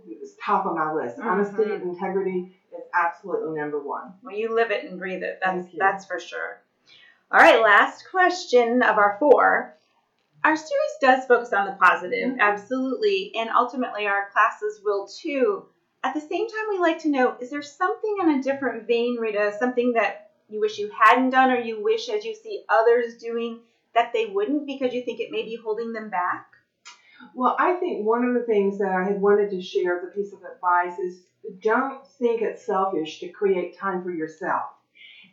top 0.40 0.66
of 0.66 0.74
my 0.74 0.92
list. 0.92 1.18
Honesty 1.20 1.62
Mhm. 1.64 1.74
and 1.74 1.82
integrity 1.90 2.56
is 2.72 2.82
absolutely 2.94 3.58
number 3.58 3.78
one. 3.78 4.14
Well, 4.22 4.34
you 4.34 4.54
live 4.54 4.70
it 4.70 4.84
and 4.84 4.98
breathe 4.98 5.22
it. 5.22 5.38
That's 5.44 5.66
that's 5.76 6.04
for 6.06 6.18
sure. 6.18 6.60
All 7.30 7.40
right, 7.40 7.60
last 7.62 8.10
question 8.10 8.82
of 8.82 8.98
our 8.98 9.16
four. 9.18 9.74
Our 10.44 10.56
series 10.56 10.96
does 11.00 11.24
focus 11.26 11.52
on 11.52 11.66
the 11.66 11.72
positive, 11.80 12.34
Mhm. 12.34 12.40
absolutely, 12.40 13.32
and 13.36 13.48
ultimately 13.50 14.06
our 14.08 14.28
classes 14.30 14.82
will 14.84 15.06
too. 15.06 15.66
At 16.04 16.14
the 16.14 16.20
same 16.20 16.48
time, 16.48 16.66
we 16.68 16.78
like 16.78 16.98
to 17.00 17.08
know 17.08 17.36
is 17.40 17.50
there 17.50 17.62
something 17.62 18.16
in 18.20 18.30
a 18.30 18.42
different 18.42 18.86
vein, 18.86 19.16
Rita, 19.16 19.54
something 19.58 19.92
that 19.92 20.30
you 20.48 20.60
wish 20.60 20.78
you 20.78 20.90
hadn't 20.90 21.30
done 21.30 21.50
or 21.50 21.58
you 21.58 21.82
wish 21.82 22.08
as 22.08 22.24
you 22.24 22.34
see 22.34 22.64
others 22.68 23.16
doing 23.18 23.60
that 23.94 24.12
they 24.12 24.26
wouldn't 24.26 24.66
because 24.66 24.92
you 24.92 25.02
think 25.04 25.20
it 25.20 25.30
may 25.30 25.42
be 25.44 25.58
holding 25.62 25.92
them 25.92 26.10
back? 26.10 26.46
Well, 27.34 27.54
I 27.58 27.74
think 27.74 28.04
one 28.04 28.24
of 28.24 28.34
the 28.34 28.42
things 28.42 28.78
that 28.78 28.90
I 28.90 29.04
had 29.04 29.20
wanted 29.20 29.50
to 29.50 29.62
share 29.62 29.98
as 29.98 30.04
a 30.04 30.14
piece 30.14 30.32
of 30.32 30.40
advice 30.42 30.98
is 30.98 31.22
don't 31.60 32.04
think 32.06 32.42
it's 32.42 32.66
selfish 32.66 33.20
to 33.20 33.28
create 33.28 33.76
time 33.76 34.02
for 34.02 34.10
yourself. 34.10 34.64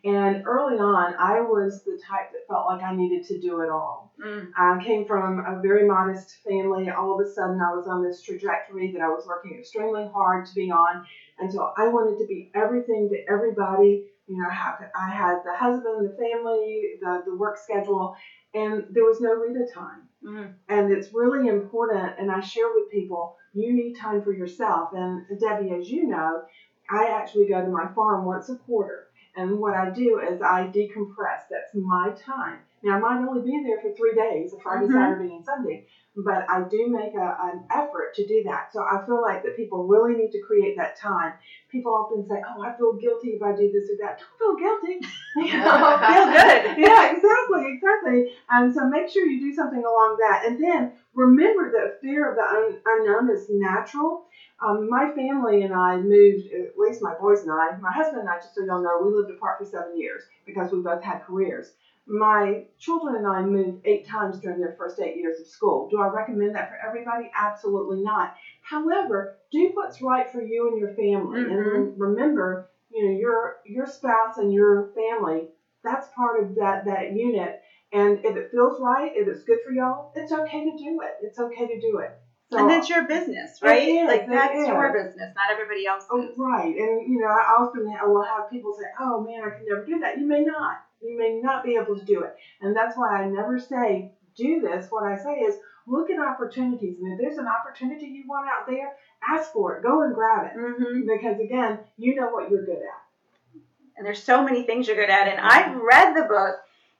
And 0.06 0.44
early 0.46 0.79
on, 0.79 1.15
I 1.20 1.41
was 1.41 1.84
the 1.84 2.00
type 2.01 2.32
that 2.32 2.48
felt 2.48 2.68
like 2.68 2.82
I 2.82 2.96
needed 2.96 3.25
to 3.27 3.39
do 3.39 3.60
it 3.60 3.70
all. 3.70 4.13
Mm. 4.24 4.51
I 4.58 4.82
came 4.84 5.06
from 5.06 5.39
a 5.39 5.62
very 5.62 5.86
modest 5.86 6.38
family. 6.48 6.89
All 6.89 7.20
of 7.20 7.25
a 7.25 7.29
sudden, 7.29 7.60
I 7.60 7.75
was 7.75 7.88
on 7.88 8.03
this 8.03 8.22
trajectory 8.22 8.94
that 8.94 9.01
I 9.01 9.10
was 9.10 9.25
working 9.27 9.58
extremely 9.58 10.08
hard 10.13 10.46
to 10.46 10.56
be 10.56 10.72
on. 10.72 11.06
And 11.39 11.51
so 11.51 11.74
I 11.77 11.88
wanted 11.89 12.18
to 12.20 12.27
be 12.27 12.50
everything 12.56 13.10
to 13.10 13.32
everybody. 13.32 14.06
You 14.27 14.38
know, 14.38 14.48
I 14.48 15.10
had 15.10 15.39
the 15.44 15.53
husband, 15.53 16.10
the 16.10 16.15
family, 16.15 17.00
the, 17.01 17.24
the 17.25 17.36
work 17.36 17.58
schedule, 17.58 18.15
and 18.53 18.86
there 18.91 19.03
was 19.03 19.20
no 19.20 19.34
Rita 19.34 19.65
time. 19.74 20.08
Mm. 20.24 20.53
And 20.70 20.91
it's 20.91 21.13
really 21.13 21.48
important, 21.48 22.13
and 22.20 22.32
I 22.32 22.39
share 22.39 22.70
with 22.74 22.91
people, 22.91 23.36
you 23.53 23.74
need 23.74 23.96
time 23.96 24.22
for 24.22 24.32
yourself. 24.32 24.91
And 24.94 25.25
Debbie, 25.39 25.72
as 25.72 25.89
you 25.89 26.08
know, 26.08 26.44
I 26.89 27.08
actually 27.08 27.48
go 27.48 27.62
to 27.62 27.70
my 27.70 27.88
farm 27.94 28.25
once 28.25 28.50
a 28.50 28.56
quarter. 28.56 29.09
And 29.36 29.57
what 29.59 29.74
I 29.75 29.89
do 29.89 30.19
is 30.19 30.41
I 30.41 30.67
decompress. 30.67 31.43
That's 31.50 31.74
my 31.75 32.12
time. 32.12 32.59
Now, 32.81 32.95
I 32.95 33.00
might 33.00 33.27
only 33.27 33.41
be 33.41 33.62
there 33.63 33.79
for 33.81 33.93
three 33.95 34.13
days, 34.15 34.53
a 34.53 34.59
Friday, 34.59 34.88
Mhm. 34.88 34.93
Saturday, 34.93 35.36
and 35.36 35.43
Sunday, 35.45 35.86
but 36.15 36.50
I 36.50 36.62
do 36.62 36.88
make 36.88 37.13
a, 37.13 37.38
an 37.41 37.65
effort 37.69 38.13
to 38.15 38.25
do 38.25 38.41
that. 38.43 38.71
So 38.71 38.81
I 38.81 39.03
feel 39.05 39.21
like 39.21 39.43
that 39.43 39.57
people 39.57 39.86
really 39.86 40.15
need 40.15 40.31
to 40.31 40.41
create 40.41 40.77
that 40.77 40.95
time. 40.95 41.33
People 41.69 41.93
often 41.93 42.25
say, 42.25 42.41
oh, 42.48 42.62
I 42.62 42.71
feel 42.77 42.93
guilty 42.93 43.29
if 43.31 43.41
I 43.43 43.51
do 43.51 43.69
this 43.69 43.89
or 43.89 43.98
that. 44.00 44.19
Don't 44.19 44.38
feel 44.39 44.55
guilty. 44.57 45.05
You 45.36 45.57
know, 45.59 45.98
Feel 46.00 46.25
good. 46.25 46.77
yeah, 46.79 47.12
exactly, 47.15 47.65
exactly. 47.67 48.33
And 48.50 48.74
so 48.74 48.88
make 48.89 49.07
sure 49.09 49.25
you 49.25 49.39
do 49.39 49.53
something 49.53 49.83
along 49.86 50.17
that. 50.19 50.43
And 50.45 50.62
then 50.62 50.93
remember 51.13 51.71
that 51.71 52.01
fear 52.01 52.29
of 52.31 52.36
the 52.36 52.43
un- 52.43 52.81
unknown 52.86 53.29
is 53.29 53.45
natural. 53.50 54.25
Um, 54.62 54.89
my 54.89 55.08
family 55.08 55.62
and 55.62 55.74
I 55.74 55.98
moved, 55.98 56.48
at 56.48 56.78
least 56.78 57.01
my 57.01 57.13
boys 57.13 57.44
and 57.44 57.51
I, 57.51 57.72
my 57.80 57.92
husband 57.92 58.22
and 58.22 58.30
I, 58.30 58.36
just 58.38 58.54
so 58.54 58.62
y'all 58.62 58.82
know, 58.82 58.98
we 58.98 59.10
lived 59.12 59.30
apart 59.30 59.58
for 59.58 59.63
seven 59.63 59.96
years 59.98 60.28
because 60.46 60.72
we 60.72 60.80
both 60.80 61.01
had 61.01 61.22
careers. 61.22 61.74
My 62.08 62.63
children 62.78 63.16
and 63.16 63.28
I 63.28 63.42
moved 63.44 63.80
eight 63.86 64.04
times 64.06 64.39
during 64.39 64.60
their 64.60 64.74
first 64.78 65.00
eight 65.00 65.16
years 65.16 65.39
of 65.39 65.48
school. 65.48 65.88
Do 65.89 66.00
I 66.00 66.08
recommend 66.08 66.56
that 66.56 66.68
for 66.68 66.78
everybody? 66.84 67.30
Absolutely 67.36 68.01
not. 68.01 68.30
However, 68.62 69.30
do 69.51 69.70
what's 69.74 70.01
right 70.01 70.28
for 70.30 70.42
you 70.42 70.66
and 70.68 70.78
your 70.78 70.89
family. 70.89 71.50
And 71.50 71.89
remember, 71.96 72.62
you 72.89 73.04
know, 73.04 73.12
your 73.12 73.54
your 73.63 73.86
spouse 73.86 74.38
and 74.38 74.51
your 74.51 74.88
family, 74.96 75.48
that's 75.84 76.08
part 76.16 76.38
of 76.38 76.56
that 76.56 76.86
that 76.86 77.12
unit. 77.12 77.56
And 77.92 78.20
if 78.24 78.36
it 78.36 78.50
feels 78.51 78.80
right, 78.80 79.12
if 79.13 79.28
it's 79.28 79.44
good 79.44 79.60
for 79.63 79.72
y'all, 79.72 80.10
it's 80.16 80.32
okay 80.32 80.62
to 80.63 80.74
do 80.75 81.01
it. 81.01 81.16
It's 81.20 81.38
okay 81.39 81.66
to 81.68 81.78
do 81.78 82.00
it. 82.00 82.10
So, 82.51 82.58
and 82.58 82.70
that's 82.70 82.89
your 82.89 83.08
business, 83.08 83.60
right? 83.62 83.88
Is, 83.88 84.08
like 84.08 84.27
that's 84.27 84.56
your 84.56 84.91
business, 84.91 85.36
not 85.36 85.51
everybody 85.51 85.86
else's. 85.86 86.10
Oh, 86.12 86.29
right. 86.36 86.75
And, 86.75 87.12
you 87.12 87.20
know, 87.20 87.27
I 87.27 87.62
often 87.62 87.86
ha- 87.91 88.08
will 88.08 88.24
have 88.24 88.50
people 88.50 88.74
say, 88.74 88.86
oh, 89.00 89.22
man, 89.22 89.44
I 89.46 89.56
can 89.56 89.68
never 89.70 89.86
do 89.86 90.00
that. 90.00 90.18
You 90.18 90.25
may 90.25 90.41
not. 90.41 90.77
You 91.00 91.15
may 91.15 91.39
not 91.44 91.63
be 91.63 91.75
able 91.75 92.00
to 92.00 92.03
do 92.03 92.24
it. 92.24 92.36
And 92.62 92.75
that's 92.75 92.98
why 92.98 93.22
I 93.22 93.29
never 93.29 93.60
say, 93.60 94.13
do 94.36 94.62
this. 94.62 94.88
What 94.89 95.03
I 95.03 95.15
say 95.15 95.36
is, 95.41 95.56
look 95.86 96.10
at 96.10 96.20
opportunities. 96.20 96.98
And 97.00 97.13
if 97.13 97.20
there's 97.20 97.38
an 97.38 97.48
opportunity 97.48 98.08
you 98.08 98.24
want 98.27 98.50
out 98.50 98.65
there, 98.68 98.94
ask 99.27 99.51
for 99.53 99.77
it. 99.77 99.84
Go 99.84 100.01
and 100.01 100.15
grab 100.15 100.48
it. 100.48 100.58
Mm-hmm. 100.58 101.08
Because, 101.08 101.39
again, 101.39 101.79
you 101.98 102.15
know 102.15 102.29
what 102.29 102.50
you're 102.50 102.65
good 102.65 102.77
at. 102.77 103.62
and 104.00 104.06
there's 104.06 104.24
so 104.24 104.44
many 104.44 104.63
things 104.63 104.88
you're 104.88 104.96
good 104.96 105.10
at. 105.10 105.27
And 105.27 105.39
I've 105.39 105.75
read 105.75 106.15
the 106.15 106.24
book, 106.24 106.56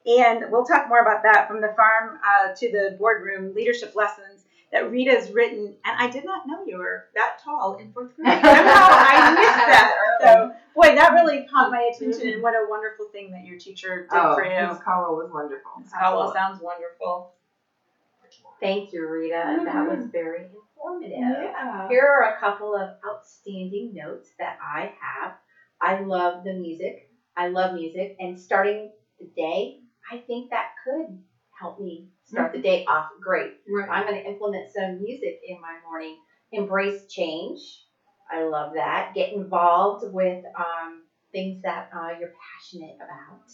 and 0.06 0.44
we'll 0.52 0.64
talk 0.64 0.86
more 0.88 1.00
about 1.00 1.22
that 1.24 1.48
from 1.48 1.60
the 1.60 1.72
farm 1.74 2.18
uh, 2.24 2.54
to 2.54 2.70
the 2.70 2.96
boardroom 2.98 3.54
leadership 3.54 3.96
lessons 3.96 4.39
that 4.72 4.90
Rita's 4.90 5.30
written. 5.30 5.76
And 5.84 5.96
I 5.98 6.08
did 6.10 6.24
not 6.24 6.46
know 6.46 6.64
you 6.66 6.78
were 6.78 7.06
that 7.14 7.38
tall 7.44 7.76
in 7.80 7.92
fourth 7.92 8.14
grade. 8.16 8.28
Somehow 8.32 8.46
I 8.46 9.34
missed 9.34 9.66
that. 9.66 9.96
So, 10.22 10.28
oh. 10.28 10.56
boy, 10.74 10.94
that 10.94 11.12
really 11.12 11.46
caught 11.50 11.70
my 11.70 11.90
attention. 11.94 12.22
And 12.22 12.30
mm-hmm. 12.34 12.42
what 12.42 12.54
a 12.54 12.66
wonderful 12.68 13.06
thing 13.12 13.30
that 13.32 13.44
your 13.44 13.58
teacher 13.58 14.02
did 14.10 14.18
Oh, 14.18 14.34
for 14.34 14.44
you. 14.44 14.68
Miss 14.68 14.82
Caldwell 14.82 15.16
was 15.16 15.30
wonderful. 15.32 15.70
Caldwell 15.92 16.32
sounds 16.32 16.60
wonderful. 16.62 17.32
Thank 18.60 18.92
you, 18.92 19.08
Rita. 19.08 19.62
That 19.64 19.88
was 19.88 19.98
mm-hmm. 19.98 20.10
very 20.10 20.44
informative. 20.44 21.18
Yeah. 21.18 21.88
Here 21.88 22.06
are 22.06 22.34
a 22.34 22.40
couple 22.40 22.74
of 22.76 22.90
outstanding 23.08 23.94
notes 23.94 24.28
that 24.38 24.58
I 24.62 24.92
have. 25.00 25.32
I 25.80 26.00
love 26.00 26.44
the 26.44 26.52
music. 26.52 27.10
I 27.36 27.48
love 27.48 27.74
music, 27.74 28.16
and 28.20 28.38
starting 28.38 28.90
the 29.18 29.26
day, 29.34 29.78
I 30.12 30.18
think 30.18 30.50
that 30.50 30.72
could 30.84 31.18
help 31.60 31.78
me 31.78 32.06
start 32.24 32.52
the 32.52 32.60
day 32.60 32.84
off 32.88 33.06
great. 33.20 33.60
Right. 33.68 33.88
I'm 33.88 34.06
going 34.06 34.22
to 34.22 34.28
implement 34.28 34.68
some 34.70 35.02
music 35.02 35.40
in 35.46 35.60
my 35.60 35.76
morning. 35.86 36.16
Embrace 36.52 37.06
change. 37.08 37.84
I 38.30 38.44
love 38.44 38.74
that. 38.74 39.12
Get 39.14 39.32
involved 39.32 40.04
with 40.12 40.44
um, 40.56 41.02
things 41.32 41.62
that 41.62 41.90
uh, 41.94 42.10
you're 42.18 42.32
passionate 42.54 42.96
about. 42.96 43.52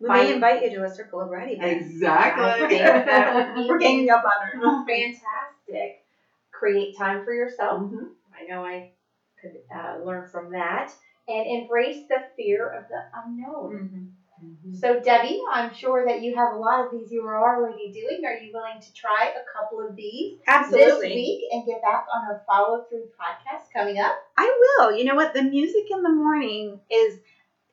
We 0.00 0.08
Fine. 0.08 0.24
may 0.26 0.32
invite 0.34 0.62
you 0.62 0.70
to 0.76 0.84
a 0.84 0.90
circle 0.90 1.20
of 1.20 1.28
writing. 1.28 1.62
Exactly. 1.62 2.68
think 2.68 2.84
that 2.84 3.34
would 3.34 3.54
be 3.54 3.68
We're 3.68 3.78
ganging 3.78 4.10
up 4.10 4.22
on 4.24 4.60
her. 4.60 4.84
fantastic. 4.86 6.04
Create 6.52 6.96
time 6.96 7.24
for 7.24 7.32
yourself. 7.32 7.82
Mhm. 7.82 8.10
I 8.32 8.48
know 8.48 8.64
I 8.64 8.92
could 9.40 9.56
uh, 9.74 9.98
learn 10.04 10.28
from 10.28 10.52
that. 10.52 10.92
And 11.26 11.46
embrace 11.46 12.06
the 12.08 12.22
fear 12.36 12.66
of 12.70 12.84
the 12.88 13.02
unknown. 13.12 13.72
Mm-hmm. 13.72 14.04
Mm-hmm. 14.44 14.74
So, 14.74 15.00
Debbie, 15.00 15.40
I'm 15.52 15.74
sure 15.74 16.04
that 16.06 16.22
you 16.22 16.34
have 16.36 16.54
a 16.54 16.56
lot 16.56 16.84
of 16.84 16.92
these 16.92 17.10
you 17.10 17.22
are 17.22 17.36
already 17.36 17.90
doing. 17.92 18.22
Are 18.24 18.34
you 18.34 18.52
willing 18.52 18.80
to 18.80 18.92
try 18.92 19.32
a 19.32 19.58
couple 19.58 19.86
of 19.86 19.96
these 19.96 20.38
this 20.70 21.00
week 21.02 21.44
and 21.50 21.66
get 21.66 21.82
back 21.82 22.06
on 22.14 22.24
our 22.28 22.42
follow 22.46 22.84
through 22.88 23.04
podcast 23.18 23.72
coming 23.72 23.98
up? 23.98 24.16
I 24.36 24.76
will. 24.78 24.96
You 24.96 25.04
know 25.04 25.14
what? 25.14 25.34
The 25.34 25.42
music 25.42 25.84
in 25.90 26.02
the 26.02 26.12
morning 26.12 26.80
is. 26.90 27.18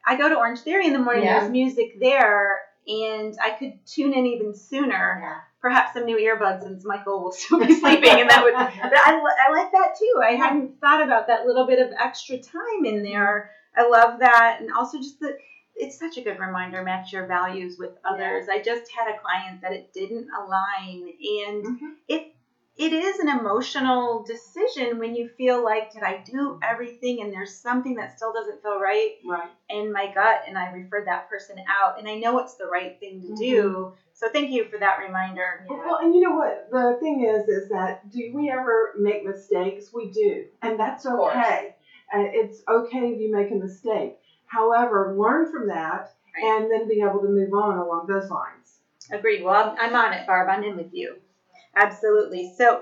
I 0.07 0.17
go 0.17 0.29
to 0.29 0.35
Orange 0.35 0.59
Theory 0.59 0.85
in 0.85 0.93
the 0.93 0.99
morning. 0.99 1.23
Yeah. 1.23 1.39
There's 1.39 1.51
music 1.51 1.99
there, 1.99 2.61
and 2.87 3.35
I 3.43 3.51
could 3.51 3.73
tune 3.85 4.13
in 4.13 4.25
even 4.25 4.53
sooner. 4.53 5.19
Yeah. 5.23 5.39
Perhaps 5.61 5.93
some 5.93 6.05
new 6.05 6.17
earbuds, 6.17 6.61
since 6.61 6.85
Michael 6.85 7.23
will 7.23 7.31
still 7.31 7.59
be 7.59 7.73
sleeping, 7.79 8.21
and 8.21 8.29
that 8.29 8.43
would. 8.43 8.53
But 8.53 8.93
I, 8.99 9.13
I 9.13 9.51
like 9.51 9.71
that 9.71 9.95
too. 9.97 10.21
I 10.23 10.33
hadn't 10.33 10.79
thought 10.79 11.03
about 11.03 11.27
that 11.27 11.45
little 11.47 11.65
bit 11.65 11.79
of 11.79 11.91
extra 11.99 12.37
time 12.37 12.85
in 12.85 13.01
there. 13.03 13.49
I 13.75 13.87
love 13.87 14.19
that, 14.19 14.57
and 14.61 14.69
also 14.71 14.99
just 14.99 15.19
the. 15.19 15.37
It's 15.75 15.97
such 15.97 16.17
a 16.17 16.21
good 16.21 16.39
reminder. 16.39 16.81
Match 16.81 17.11
your 17.11 17.25
values 17.25 17.77
with 17.77 17.91
others. 18.03 18.47
I 18.49 18.59
just 18.59 18.91
had 18.91 19.07
a 19.13 19.17
client 19.19 19.61
that 19.61 19.73
it 19.73 19.91
didn't 19.93 20.27
align, 20.37 21.13
and 21.19 21.65
Mhm. 21.65 21.91
it 22.07 22.31
it 22.77 22.91
is 22.91 23.19
an 23.19 23.29
emotional 23.29 24.21
decision 24.23 24.99
when 24.99 25.15
you 25.15 25.29
feel 25.37 25.63
like 25.63 25.91
did 25.91 26.03
i 26.03 26.21
do 26.25 26.59
everything 26.61 27.21
and 27.21 27.31
there's 27.31 27.55
something 27.55 27.95
that 27.95 28.11
still 28.11 28.33
doesn't 28.33 28.61
feel 28.61 28.77
right 28.77 29.11
Right. 29.25 29.49
in 29.69 29.93
my 29.93 30.11
gut 30.13 30.41
and 30.45 30.57
i 30.57 30.69
referred 30.69 31.05
that 31.05 31.29
person 31.29 31.57
out 31.69 31.97
and 31.97 32.05
i 32.05 32.15
know 32.15 32.37
it's 32.39 32.55
the 32.55 32.67
right 32.67 32.99
thing 32.99 33.21
to 33.21 33.33
do 33.33 33.93
so 34.11 34.27
thank 34.27 34.51
you 34.51 34.65
for 34.65 34.77
that 34.77 34.99
reminder 34.99 35.65
Well, 35.69 35.99
and 36.01 36.13
you 36.13 36.19
know 36.21 36.35
what? 36.35 36.69
The 36.69 36.97
thing 36.99 37.21
is, 37.21 37.47
is 37.47 37.69
that 37.69 38.09
do 38.09 38.31
we 38.33 38.49
ever 38.49 38.91
make 38.97 39.23
mistakes? 39.23 39.91
We 39.93 40.09
do, 40.09 40.45
and 40.61 40.77
that's 40.79 41.05
okay. 41.05 41.75
And 42.11 42.27
it's 42.33 42.61
okay 42.67 43.11
if 43.11 43.19
you 43.19 43.31
make 43.31 43.51
a 43.51 43.55
mistake. 43.55 44.15
However, 44.47 45.13
learn 45.17 45.45
from 45.49 45.67
that, 45.67 46.07
Right. 46.35 46.43
and 46.43 46.71
then 46.71 46.87
be 46.87 47.01
able 47.01 47.21
to 47.21 47.27
move 47.27 47.53
on 47.53 47.77
along 47.77 48.07
those 48.07 48.29
lines. 48.29 48.79
agreed 49.11 49.43
well 49.43 49.75
I'm, 49.77 49.95
on 49.95 50.13
it 50.13 50.25
barb 50.25 50.49
i'm 50.49 50.63
in 50.63 50.75
with 50.75 50.91
you 50.91 51.15
absolutely 51.75 52.51
so 52.57 52.81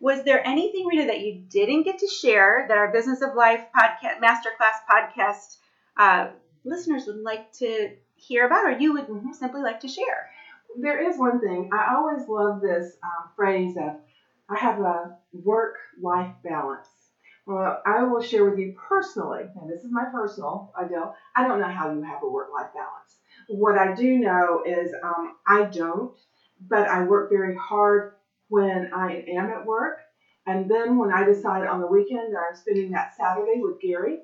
was 0.00 0.22
there 0.24 0.46
anything 0.46 0.86
rita 0.86 1.06
that 1.06 1.20
you 1.20 1.42
didn't 1.50 1.82
get 1.84 1.98
to 1.98 2.06
share 2.06 2.64
that 2.68 2.76
our 2.78 2.88
business 2.92 3.20
of 3.22 3.34
life 3.34 3.62
podcast 3.76 4.18
masterclass 4.20 4.76
podcast 4.88 5.56
uh, 5.96 6.26
listeners 6.64 7.04
would 7.06 7.16
like 7.22 7.50
to 7.52 7.90
hear 8.16 8.44
about 8.46 8.64
or 8.64 8.70
you 8.70 8.92
would 8.92 9.06
Mhm. 9.06 9.34
simply 9.34 9.62
like 9.62 9.80
to 9.80 9.88
share 9.88 10.28
There 10.76 10.98
is 10.98 11.18
one 11.18 11.40
thing 11.40 11.68
I 11.72 11.94
always 11.94 12.28
love 12.28 12.60
this 12.60 12.96
um, 13.02 13.28
phrase 13.36 13.76
of 13.76 13.94
I 14.48 14.56
have 14.58 14.78
a 14.80 15.12
work-life 15.32 16.32
balance. 16.44 16.88
Well, 17.46 17.80
I 17.86 18.02
will 18.02 18.20
share 18.20 18.44
with 18.44 18.58
you 18.58 18.74
personally, 18.88 19.50
and 19.56 19.70
this 19.70 19.84
is 19.84 19.92
my 19.92 20.04
personal 20.06 20.70
ideal. 20.76 21.14
I 21.36 21.44
don't 21.44 21.60
know 21.60 21.68
how 21.68 21.90
you 21.90 22.02
have 22.02 22.22
a 22.22 22.28
work-life 22.28 22.68
balance. 22.74 23.18
What 23.48 23.76
I 23.76 23.94
do 23.94 24.18
know 24.18 24.62
is 24.66 24.94
um, 25.02 25.32
I 25.46 25.64
don't, 25.64 26.12
but 26.68 26.88
I 26.88 27.02
work 27.04 27.30
very 27.30 27.54
hard 27.54 28.10
when 28.48 28.88
I 28.92 29.24
am 29.28 29.50
at 29.50 29.64
work, 29.64 29.98
and 30.46 30.68
then 30.68 30.96
when 30.98 31.12
I 31.12 31.24
decide 31.24 31.66
on 31.66 31.80
the 31.80 31.86
weekend 31.88 32.32
that 32.32 32.40
I'm 32.48 32.54
spending 32.54 32.90
that 32.90 33.14
Saturday 33.14 33.60
with 33.60 33.80
Gary, 33.80 34.22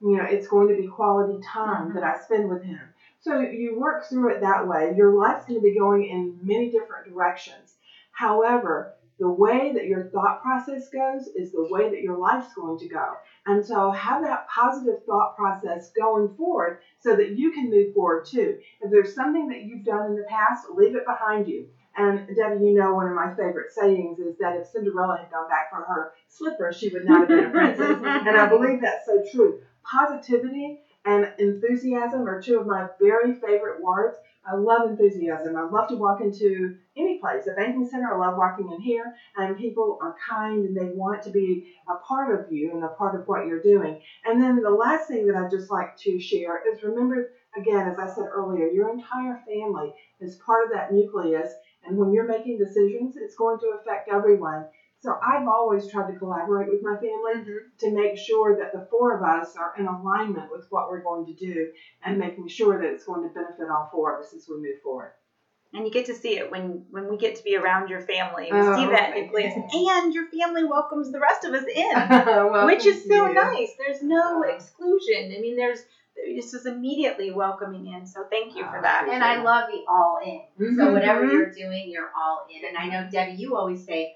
you 0.00 0.16
know, 0.16 0.24
it's 0.24 0.48
going 0.48 0.68
to 0.68 0.74
be 0.74 0.86
quality 0.86 1.38
time 1.40 1.94
that 1.94 2.04
I 2.04 2.16
spend 2.16 2.48
with 2.48 2.62
him. 2.62 2.90
So 3.18 3.38
you 3.40 3.74
work 3.78 4.04
through 4.04 4.30
it 4.34 4.40
that 4.40 4.66
way. 4.66 4.92
Your 4.96 5.12
life's 5.12 5.44
going 5.46 5.58
to 5.60 5.62
be 5.62 5.74
going 5.74 6.04
in 6.04 6.36
many 6.42 6.70
different 6.70 7.06
directions. 7.06 7.76
However, 8.10 8.92
the 9.24 9.30
way 9.30 9.72
that 9.72 9.86
your 9.86 10.04
thought 10.08 10.42
process 10.42 10.90
goes 10.90 11.28
is 11.28 11.50
the 11.50 11.66
way 11.70 11.88
that 11.88 12.02
your 12.02 12.18
life's 12.18 12.52
going 12.52 12.76
to 12.76 12.86
go. 12.86 13.14
And 13.46 13.64
so 13.64 13.90
have 13.90 14.22
that 14.22 14.46
positive 14.54 15.02
thought 15.06 15.34
process 15.34 15.90
going 15.98 16.34
forward 16.36 16.80
so 16.98 17.16
that 17.16 17.30
you 17.30 17.50
can 17.50 17.70
move 17.70 17.94
forward 17.94 18.26
too. 18.26 18.58
If 18.82 18.90
there's 18.90 19.14
something 19.14 19.48
that 19.48 19.62
you've 19.62 19.86
done 19.86 20.10
in 20.10 20.16
the 20.16 20.26
past, 20.28 20.66
leave 20.76 20.94
it 20.94 21.06
behind 21.06 21.48
you. 21.48 21.66
And 21.96 22.36
Debbie, 22.36 22.66
you 22.66 22.74
know 22.74 22.92
one 22.92 23.08
of 23.08 23.14
my 23.14 23.30
favorite 23.30 23.70
sayings 23.70 24.18
is 24.18 24.36
that 24.40 24.56
if 24.56 24.66
Cinderella 24.66 25.16
had 25.16 25.30
gone 25.30 25.48
back 25.48 25.70
for 25.70 25.78
her 25.78 26.12
slipper, 26.28 26.70
she 26.70 26.92
would 26.92 27.06
not 27.06 27.20
have 27.20 27.28
been 27.28 27.46
a 27.46 27.50
princess. 27.50 27.96
and 28.04 28.36
I 28.36 28.46
believe 28.46 28.82
that's 28.82 29.06
so 29.06 29.22
true. 29.32 29.58
Positivity 29.90 30.82
and 31.04 31.28
enthusiasm 31.38 32.26
are 32.26 32.38
two 32.38 32.56
of 32.56 32.66
my 32.66 32.86
very 32.98 33.32
favorite 33.32 33.80
words. 33.80 34.18
I 34.44 34.54
love 34.54 34.84
enthusiasm. 34.84 35.56
I 35.56 35.62
love 35.62 35.86
to 35.88 35.96
walk 35.96 36.20
into 36.20 36.70
any 36.96 37.14
place, 37.14 37.46
a 37.46 37.52
banking 37.52 37.84
center. 37.84 38.10
I 38.12 38.14
love 38.16 38.36
walking 38.36 38.68
in 38.70 38.78
here, 38.80 39.10
and 39.36 39.56
people 39.56 39.96
are 40.00 40.14
kind 40.28 40.64
and 40.64 40.76
they 40.76 40.88
want 40.88 41.22
to 41.22 41.30
be 41.30 41.62
a 41.88 41.94
part 41.94 42.30
of 42.30 42.48
you 42.48 42.72
and 42.74 42.82
a 42.84 42.88
part 42.88 43.14
of 43.14 43.26
what 43.26 43.44
you're 43.44 43.58
doing. 43.58 43.96
And 44.24 44.40
then 44.40 44.62
the 44.62 44.70
last 44.70 45.06
thing 45.06 45.26
that 45.26 45.34
I'd 45.36 45.50
just 45.50 45.70
like 45.70 45.94
to 45.96 46.18
share 46.18 46.60
is 46.66 46.82
remember, 46.82 47.26
again, 47.56 47.86
as 47.86 47.98
I 47.98 48.06
said 48.06 48.26
earlier, 48.30 48.66
your 48.66 48.88
entire 48.88 49.34
family 49.34 49.92
is 50.20 50.36
part 50.36 50.62
of 50.62 50.70
that 50.70 50.90
nucleus. 50.90 51.56
And 51.82 51.96
when 51.96 52.12
you're 52.12 52.24
making 52.24 52.58
decisions, 52.58 53.16
it's 53.16 53.34
going 53.34 53.58
to 53.58 53.68
affect 53.68 54.08
everyone. 54.08 54.66
So 55.04 55.18
I've 55.22 55.46
always 55.46 55.90
tried 55.90 56.10
to 56.10 56.18
collaborate 56.18 56.70
with 56.70 56.82
my 56.82 56.94
family 56.94 57.34
mm-hmm. 57.36 57.76
to 57.80 57.90
make 57.90 58.16
sure 58.16 58.56
that 58.56 58.72
the 58.72 58.88
four 58.90 59.14
of 59.14 59.22
us 59.22 59.54
are 59.54 59.74
in 59.78 59.86
alignment 59.86 60.50
with 60.50 60.64
what 60.70 60.88
we're 60.88 61.02
going 61.02 61.26
to 61.26 61.34
do 61.34 61.72
and 62.02 62.18
making 62.18 62.48
sure 62.48 62.80
that 62.80 62.90
it's 62.90 63.04
going 63.04 63.28
to 63.28 63.34
benefit 63.34 63.68
all 63.70 63.90
four 63.92 64.16
of 64.16 64.24
us 64.24 64.32
as 64.32 64.48
we 64.48 64.56
move 64.56 64.80
forward. 64.82 65.12
And 65.74 65.84
you 65.84 65.92
get 65.92 66.06
to 66.06 66.14
see 66.14 66.38
it 66.38 66.50
when 66.50 66.86
when 66.90 67.10
we 67.10 67.18
get 67.18 67.36
to 67.36 67.44
be 67.44 67.54
around 67.54 67.90
your 67.90 68.00
family. 68.00 68.48
We 68.50 68.58
oh, 68.58 68.76
see 68.76 68.86
that 68.86 69.14
nucleus, 69.14 69.52
and 69.54 70.14
your 70.14 70.26
family 70.30 70.64
welcomes 70.64 71.12
the 71.12 71.20
rest 71.20 71.44
of 71.44 71.52
us 71.52 71.64
in, 71.74 72.66
which 72.66 72.86
is 72.86 73.04
so 73.06 73.26
you. 73.26 73.34
nice. 73.34 73.72
There's 73.76 74.02
no 74.02 74.42
exclusion. 74.42 75.34
I 75.36 75.40
mean, 75.40 75.56
there's 75.56 75.80
it's 76.16 76.52
just 76.52 76.64
immediately 76.64 77.30
welcoming 77.30 77.88
in. 77.88 78.06
So 78.06 78.24
thank 78.30 78.56
you 78.56 78.64
for 78.64 78.80
that. 78.80 79.08
And 79.10 79.22
I 79.22 79.42
love 79.42 79.68
the 79.70 79.82
all 79.86 80.20
in. 80.24 80.40
Mm-hmm. 80.58 80.78
So 80.78 80.92
whatever 80.92 81.26
you're 81.26 81.50
doing, 81.50 81.90
you're 81.90 82.10
all 82.16 82.46
in. 82.48 82.66
And 82.66 82.78
I 82.78 82.86
know 82.86 83.10
Debbie, 83.10 83.32
you 83.32 83.56
always 83.56 83.84
say 83.84 84.14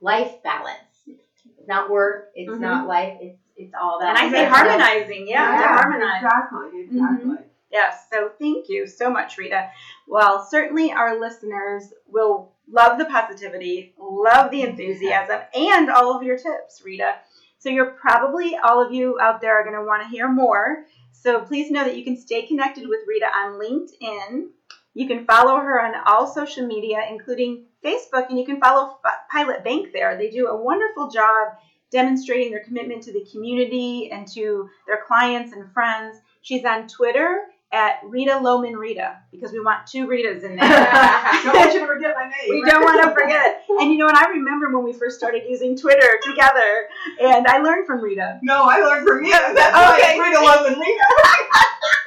life 0.00 0.42
balance. 0.42 0.78
It's 1.06 1.68
not 1.68 1.90
work. 1.90 2.30
It's 2.34 2.50
mm-hmm. 2.50 2.62
not 2.62 2.86
life. 2.86 3.18
It's 3.20 3.38
it's 3.56 3.72
all 3.80 3.98
that. 4.00 4.18
And 4.18 4.18
I 4.18 4.30
say 4.30 4.44
harmonizing. 4.44 5.26
Yeah, 5.28 5.58
yeah 5.58 5.80
harmonize. 5.80 6.22
Exactly. 6.22 6.80
Exactly. 6.82 7.30
Mm-hmm. 7.30 7.42
Yes. 7.72 8.06
So 8.12 8.30
thank 8.38 8.68
you 8.68 8.86
so 8.86 9.10
much, 9.10 9.38
Rita. 9.38 9.70
Well, 10.06 10.46
certainly 10.48 10.92
our 10.92 11.18
listeners 11.18 11.84
will 12.06 12.52
love 12.70 12.98
the 12.98 13.06
positivity, 13.06 13.94
love 13.98 14.50
the 14.50 14.62
enthusiasm, 14.62 15.40
and 15.54 15.90
all 15.90 16.14
of 16.14 16.22
your 16.22 16.36
tips, 16.36 16.82
Rita. 16.84 17.16
So 17.58 17.70
you're 17.70 17.92
probably 17.92 18.56
all 18.56 18.84
of 18.84 18.92
you 18.92 19.18
out 19.20 19.40
there 19.40 19.58
are 19.58 19.64
going 19.64 19.76
to 19.76 19.84
want 19.84 20.02
to 20.02 20.08
hear 20.08 20.28
more. 20.28 20.84
So 21.12 21.40
please 21.40 21.70
know 21.70 21.84
that 21.84 21.96
you 21.96 22.04
can 22.04 22.16
stay 22.16 22.46
connected 22.46 22.88
with 22.88 23.00
Rita 23.06 23.26
on 23.26 23.58
LinkedIn. 23.58 24.48
You 24.96 25.06
can 25.06 25.26
follow 25.26 25.56
her 25.56 25.78
on 25.78 25.92
all 26.06 26.26
social 26.26 26.66
media, 26.66 27.02
including 27.10 27.66
Facebook, 27.84 28.30
and 28.30 28.38
you 28.38 28.46
can 28.46 28.58
follow 28.58 28.96
Pilot 29.30 29.62
Bank 29.62 29.92
there. 29.92 30.16
They 30.16 30.30
do 30.30 30.46
a 30.46 30.56
wonderful 30.56 31.10
job 31.10 31.58
demonstrating 31.90 32.50
their 32.50 32.64
commitment 32.64 33.02
to 33.02 33.12
the 33.12 33.26
community 33.30 34.10
and 34.10 34.26
to 34.28 34.70
their 34.86 35.02
clients 35.06 35.52
and 35.52 35.70
friends. 35.74 36.16
She's 36.40 36.64
on 36.64 36.88
Twitter 36.88 37.42
at 37.72 38.00
Rita 38.04 38.38
Lowman 38.38 38.74
Rita 38.74 39.18
because 39.30 39.52
we 39.52 39.60
want 39.60 39.86
two 39.86 40.06
Ritas 40.06 40.42
in 40.44 40.56
there. 40.56 40.64
don't 41.44 41.54
want 41.54 41.74
you 41.74 41.80
to 41.80 41.86
forget 41.86 42.14
my 42.16 42.30
name. 42.30 42.62
We 42.62 42.62
don't 42.64 42.82
want 42.82 43.02
to 43.04 43.10
forget. 43.12 43.64
And 43.68 43.92
you 43.92 43.98
know, 43.98 44.06
what? 44.06 44.16
I 44.16 44.30
remember 44.30 44.74
when 44.74 44.82
we 44.82 44.94
first 44.94 45.18
started 45.18 45.42
using 45.46 45.76
Twitter 45.76 46.18
together, 46.22 46.88
and 47.20 47.46
I 47.46 47.58
learned 47.58 47.86
from 47.86 48.00
Rita. 48.00 48.40
No, 48.42 48.62
I 48.62 48.78
learned 48.78 49.06
from 49.06 49.22
you. 49.26 49.32
That's 49.32 49.76
oh, 49.76 49.94
okay. 49.94 50.18
Rita 50.18 50.40
Lowman 50.40 50.78
Rita. 50.78 51.04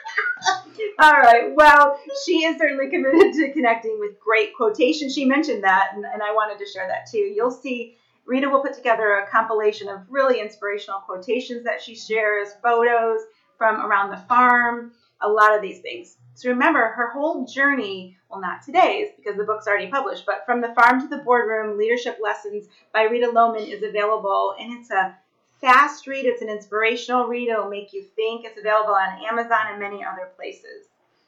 All 1.00 1.14
right. 1.14 1.52
Well, 1.56 2.00
she 2.26 2.44
is 2.44 2.58
certainly 2.58 2.90
committed 2.90 3.34
to 3.34 3.54
connecting 3.54 3.98
with 4.00 4.20
great 4.20 4.56
quotations. 4.56 5.14
She 5.14 5.26
mentioned 5.26 5.64
that, 5.64 5.92
and, 5.94 6.06
and 6.06 6.22
I 6.22 6.34
wanted 6.34 6.64
to 6.64 6.72
share 6.72 6.88
that 6.88 7.08
too. 7.12 7.18
You'll 7.18 7.52
see 7.52 7.98
Rita 8.26 8.48
will 8.48 8.62
put 8.62 8.74
together 8.74 9.16
a 9.16 9.28
compilation 9.28 9.90
of 9.90 10.02
really 10.10 10.40
inspirational 10.40 11.00
quotations 11.00 11.64
that 11.64 11.82
she 11.82 11.96
shares, 11.96 12.50
photos 12.62 13.22
from 13.58 13.82
around 13.82 14.12
the 14.12 14.24
farm, 14.28 14.92
a 15.22 15.28
lot 15.28 15.56
of 15.56 15.62
these 15.62 15.80
things. 15.80 16.18
So 16.36 16.50
remember, 16.50 16.80
her 16.80 17.12
whole 17.12 17.46
journey, 17.46 18.18
well, 18.30 18.40
not 18.40 18.62
today's 18.64 19.10
because 19.18 19.36
the 19.36 19.44
book's 19.44 19.68
already 19.68 19.88
published, 19.88 20.26
but 20.26 20.46
From 20.46 20.62
the 20.62 20.74
Farm 20.74 21.02
to 21.02 21.08
the 21.08 21.24
Boardroom 21.24 21.78
Leadership 21.78 22.20
Lessons 22.22 22.68
by 22.94 23.04
Rita 23.04 23.30
Lowman 23.30 23.64
is 23.64 23.84
available, 23.84 24.56
and 24.60 24.74
it's 24.74 24.92
a 24.92 25.18
fast 25.62 26.08
read. 26.08 26.26
It's 26.26 26.42
an 26.42 26.50
inspirational 26.50 27.26
read. 27.26 27.50
It'll 27.50 27.70
make 27.70 27.94
you 27.94 28.04
think. 28.16 28.46
It's 28.46 28.60
available 28.60 28.94
on 28.94 29.26
Amazon 29.26 29.68
and 29.70 29.80
many 29.80 30.04
other 30.04 30.32
places. 30.36 30.88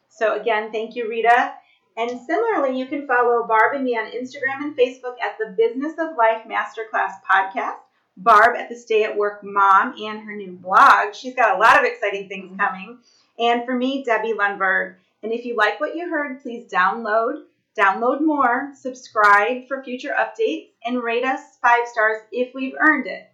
So 0.09 0.39
again, 0.39 0.71
thank 0.71 0.95
you, 0.95 1.09
Rita. 1.09 1.53
And 1.97 2.21
similarly, 2.21 2.77
you 2.77 2.85
can 2.85 3.05
follow 3.05 3.45
Barb 3.45 3.75
and 3.75 3.83
me 3.83 3.97
on 3.97 4.11
Instagram 4.11 4.63
and 4.63 4.77
Facebook 4.77 5.15
at 5.21 5.37
the 5.37 5.55
Business 5.57 5.93
of 5.99 6.17
Life 6.17 6.43
Masterclass 6.47 7.13
Podcast. 7.29 7.77
Barb 8.17 8.55
at 8.57 8.69
the 8.69 8.75
Stay 8.75 9.03
at 9.03 9.17
Work 9.17 9.41
Mom 9.43 9.95
and 9.99 10.19
her 10.21 10.35
new 10.35 10.51
blog. 10.51 11.15
She's 11.15 11.35
got 11.35 11.55
a 11.55 11.59
lot 11.59 11.79
of 11.79 11.85
exciting 11.85 12.27
things 12.27 12.51
mm-hmm. 12.51 12.59
coming. 12.59 12.97
And 13.39 13.65
for 13.65 13.75
me, 13.75 14.03
Debbie 14.03 14.33
Lundberg. 14.33 14.95
And 15.23 15.31
if 15.31 15.45
you 15.45 15.55
like 15.55 15.79
what 15.79 15.95
you 15.95 16.09
heard, 16.09 16.41
please 16.41 16.71
download, 16.71 17.43
download 17.77 18.21
more, 18.21 18.71
subscribe 18.75 19.67
for 19.67 19.83
future 19.83 20.13
updates, 20.17 20.69
and 20.85 21.01
rate 21.01 21.23
us 21.23 21.57
five 21.61 21.87
stars 21.87 22.21
if 22.31 22.53
we've 22.53 22.75
earned 22.79 23.07
it. 23.07 23.30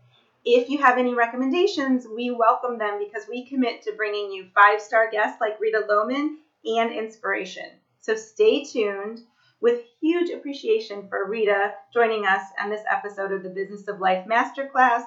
If 0.50 0.70
you 0.70 0.78
have 0.78 0.98
any 0.98 1.14
recommendations, 1.14 2.08
we 2.08 2.32
welcome 2.32 2.78
them 2.78 3.00
because 3.00 3.28
we 3.28 3.46
commit 3.46 3.82
to 3.82 3.92
bringing 3.98 4.32
you 4.32 4.48
five 4.56 4.82
star 4.82 5.12
guests 5.12 5.42
like 5.42 5.60
Rita 5.60 5.84
Lowman 5.90 6.38
and 6.64 6.90
inspiration. 6.94 7.66
So 8.00 8.16
stay 8.16 8.64
tuned 8.64 9.20
with 9.60 9.82
huge 10.00 10.30
appreciation 10.30 11.10
for 11.10 11.30
Rita 11.30 11.74
joining 11.94 12.26
us 12.26 12.44
on 12.64 12.70
this 12.70 12.84
episode 12.90 13.34
of 13.34 13.44
the 13.44 13.50
Business 13.50 13.90
of 13.90 14.00
Life 14.00 14.26
Masterclass. 14.26 15.04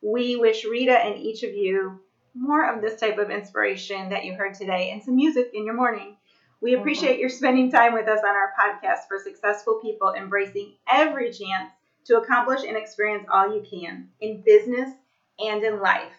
We 0.00 0.36
wish 0.36 0.64
Rita 0.64 0.96
and 0.96 1.16
each 1.16 1.42
of 1.42 1.56
you 1.56 1.98
more 2.32 2.72
of 2.72 2.80
this 2.80 3.00
type 3.00 3.18
of 3.18 3.32
inspiration 3.32 4.10
that 4.10 4.24
you 4.24 4.34
heard 4.34 4.54
today 4.54 4.92
and 4.92 5.02
some 5.02 5.16
music 5.16 5.50
in 5.54 5.64
your 5.66 5.74
morning. 5.74 6.18
We 6.60 6.70
mm-hmm. 6.70 6.82
appreciate 6.82 7.18
your 7.18 7.30
spending 7.30 7.72
time 7.72 7.94
with 7.94 8.06
us 8.06 8.20
on 8.20 8.36
our 8.36 8.52
podcast 8.56 9.08
for 9.08 9.18
successful 9.18 9.80
people 9.82 10.14
embracing 10.16 10.74
every 10.88 11.32
chance 11.32 11.72
to 12.06 12.18
accomplish 12.18 12.62
and 12.66 12.76
experience 12.76 13.26
all 13.32 13.54
you 13.54 13.64
can 13.68 14.08
in 14.20 14.42
business 14.42 14.90
and 15.38 15.62
in 15.64 15.80
life. 15.80 16.12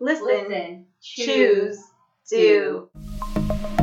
Listen, 0.00 0.26
Listen 0.26 0.86
choose, 1.00 1.82
do. 2.28 2.88
do. 2.92 3.73